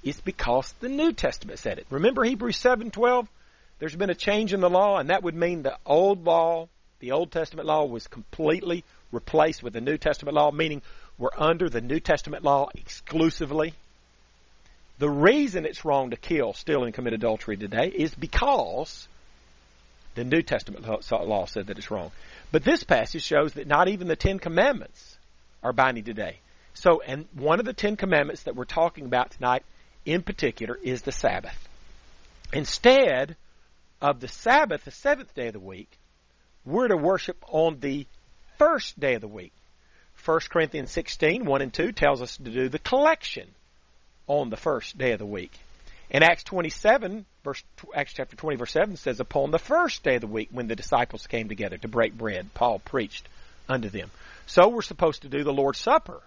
It's 0.04 0.20
because 0.20 0.72
the 0.80 0.88
New 0.88 1.12
Testament 1.12 1.59
said 1.59 1.78
it. 1.78 1.87
Remember 1.90 2.22
Hebrews 2.22 2.57
7:12? 2.57 3.26
There's 3.80 3.96
been 3.96 4.11
a 4.11 4.14
change 4.14 4.52
in 4.52 4.61
the 4.61 4.70
law, 4.70 4.98
and 4.98 5.11
that 5.11 5.24
would 5.24 5.35
mean 5.35 5.62
the 5.62 5.76
old 5.85 6.24
law, 6.24 6.68
the 7.00 7.12
Old 7.12 7.33
Testament 7.33 7.66
law, 7.66 7.85
was 7.85 8.07
completely 8.07 8.85
replaced 9.11 9.62
with 9.62 9.72
the 9.72 9.80
New 9.80 9.98
Testament 9.98 10.37
law, 10.37 10.52
meaning 10.52 10.80
we're 11.18 11.30
under 11.37 11.68
the 11.68 11.80
New 11.80 11.98
Testament 11.98 12.44
law 12.44 12.68
exclusively. 12.74 13.74
The 14.98 15.11
reason 15.11 15.66
it's 15.66 15.85
wrong 15.85 16.11
to 16.11 16.16
kill, 16.16 16.52
steal, 16.52 16.85
and 16.85 16.94
commit 16.94 17.14
adultery 17.14 17.57
today 17.57 17.88
is 17.88 18.14
because 18.14 19.09
the 20.14 20.22
New 20.22 20.42
Testament 20.42 20.87
law 21.11 21.46
said 21.46 21.66
that 21.66 21.78
it's 21.78 21.90
wrong. 21.90 22.12
But 22.54 22.62
this 22.62 22.84
passage 22.84 23.24
shows 23.24 23.54
that 23.54 23.66
not 23.66 23.88
even 23.88 24.06
the 24.06 24.14
Ten 24.14 24.38
Commandments 24.38 25.18
are 25.64 25.72
binding 25.72 26.04
today. 26.04 26.38
So, 26.72 27.02
and 27.04 27.26
one 27.34 27.58
of 27.58 27.66
the 27.66 27.72
Ten 27.72 27.96
Commandments 27.96 28.44
that 28.44 28.54
we're 28.54 28.64
talking 28.64 29.06
about 29.06 29.32
tonight 29.32 29.64
in 30.04 30.22
particular 30.22 30.78
is 30.80 31.02
the 31.02 31.10
Sabbath. 31.10 31.68
Instead 32.52 33.34
of 34.00 34.20
the 34.20 34.28
Sabbath, 34.28 34.84
the 34.84 34.92
seventh 34.92 35.34
day 35.34 35.48
of 35.48 35.54
the 35.54 35.58
week, 35.58 35.90
we're 36.64 36.86
to 36.86 36.96
worship 36.96 37.44
on 37.48 37.80
the 37.80 38.06
first 38.56 39.00
day 39.00 39.14
of 39.14 39.20
the 39.20 39.26
week. 39.26 39.52
1 40.24 40.40
Corinthians 40.48 40.92
16, 40.92 41.44
1 41.44 41.60
and 41.60 41.74
2 41.74 41.90
tells 41.90 42.22
us 42.22 42.36
to 42.36 42.44
do 42.44 42.68
the 42.68 42.78
collection 42.78 43.48
on 44.28 44.50
the 44.50 44.56
first 44.56 44.96
day 44.96 45.10
of 45.10 45.18
the 45.18 45.26
week. 45.26 45.58
In 46.10 46.22
Acts 46.22 46.44
27, 46.44 47.24
verse, 47.42 47.62
Acts 47.94 48.12
chapter 48.12 48.36
20, 48.36 48.56
verse 48.56 48.72
7 48.72 48.96
says, 48.96 49.20
Upon 49.20 49.50
the 49.50 49.58
first 49.58 50.02
day 50.02 50.16
of 50.16 50.20
the 50.20 50.26
week 50.26 50.48
when 50.52 50.68
the 50.68 50.76
disciples 50.76 51.26
came 51.26 51.48
together 51.48 51.78
to 51.78 51.88
break 51.88 52.16
bread, 52.16 52.52
Paul 52.54 52.78
preached 52.78 53.28
unto 53.68 53.88
them. 53.88 54.10
So 54.46 54.68
we're 54.68 54.82
supposed 54.82 55.22
to 55.22 55.28
do 55.28 55.42
the 55.42 55.52
Lord's 55.52 55.78
Supper 55.78 56.20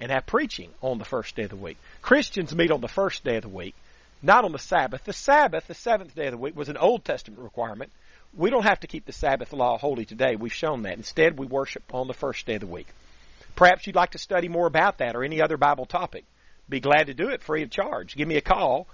and 0.00 0.12
have 0.12 0.26
preaching 0.26 0.70
on 0.80 0.98
the 0.98 1.04
first 1.04 1.34
day 1.34 1.42
of 1.42 1.50
the 1.50 1.56
week. 1.56 1.76
Christians 2.02 2.54
meet 2.54 2.70
on 2.70 2.80
the 2.80 2.88
first 2.88 3.24
day 3.24 3.36
of 3.36 3.42
the 3.42 3.48
week, 3.48 3.74
not 4.22 4.44
on 4.44 4.52
the 4.52 4.58
Sabbath. 4.58 5.04
The 5.04 5.12
Sabbath, 5.12 5.66
the 5.66 5.74
seventh 5.74 6.14
day 6.14 6.26
of 6.26 6.32
the 6.32 6.38
week, 6.38 6.56
was 6.56 6.68
an 6.68 6.76
Old 6.76 7.04
Testament 7.04 7.42
requirement. 7.42 7.90
We 8.36 8.50
don't 8.50 8.64
have 8.64 8.80
to 8.80 8.86
keep 8.86 9.06
the 9.06 9.12
Sabbath 9.12 9.52
law 9.52 9.78
holy 9.78 10.04
today. 10.04 10.36
We've 10.36 10.52
shown 10.52 10.82
that. 10.82 10.96
Instead, 10.96 11.38
we 11.38 11.46
worship 11.46 11.82
on 11.92 12.06
the 12.06 12.14
first 12.14 12.46
day 12.46 12.54
of 12.54 12.60
the 12.60 12.66
week. 12.66 12.88
Perhaps 13.56 13.86
you'd 13.86 13.96
like 13.96 14.12
to 14.12 14.18
study 14.18 14.48
more 14.48 14.66
about 14.66 14.98
that 14.98 15.16
or 15.16 15.24
any 15.24 15.40
other 15.40 15.56
Bible 15.56 15.86
topic. 15.86 16.24
Be 16.68 16.80
glad 16.80 17.06
to 17.06 17.14
do 17.14 17.30
it 17.30 17.42
free 17.42 17.62
of 17.62 17.70
charge. 17.70 18.14
Give 18.14 18.28
me 18.28 18.36
a 18.36 18.42
call. 18.42 18.86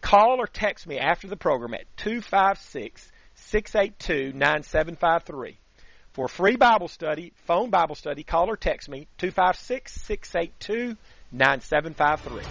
Call 0.00 0.40
or 0.40 0.46
text 0.46 0.86
me 0.86 0.98
after 0.98 1.26
the 1.26 1.36
program 1.36 1.74
at 1.74 1.84
256 1.96 3.10
682 3.34 4.36
9753. 4.36 5.58
For 6.12 6.26
a 6.26 6.28
free 6.28 6.56
Bible 6.56 6.88
study, 6.88 7.32
phone 7.46 7.70
Bible 7.70 7.94
study, 7.94 8.22
call 8.22 8.50
or 8.50 8.56
text 8.56 8.88
me 8.88 9.06
256 9.18 9.92
682 9.92 10.96
9753. 11.32 12.48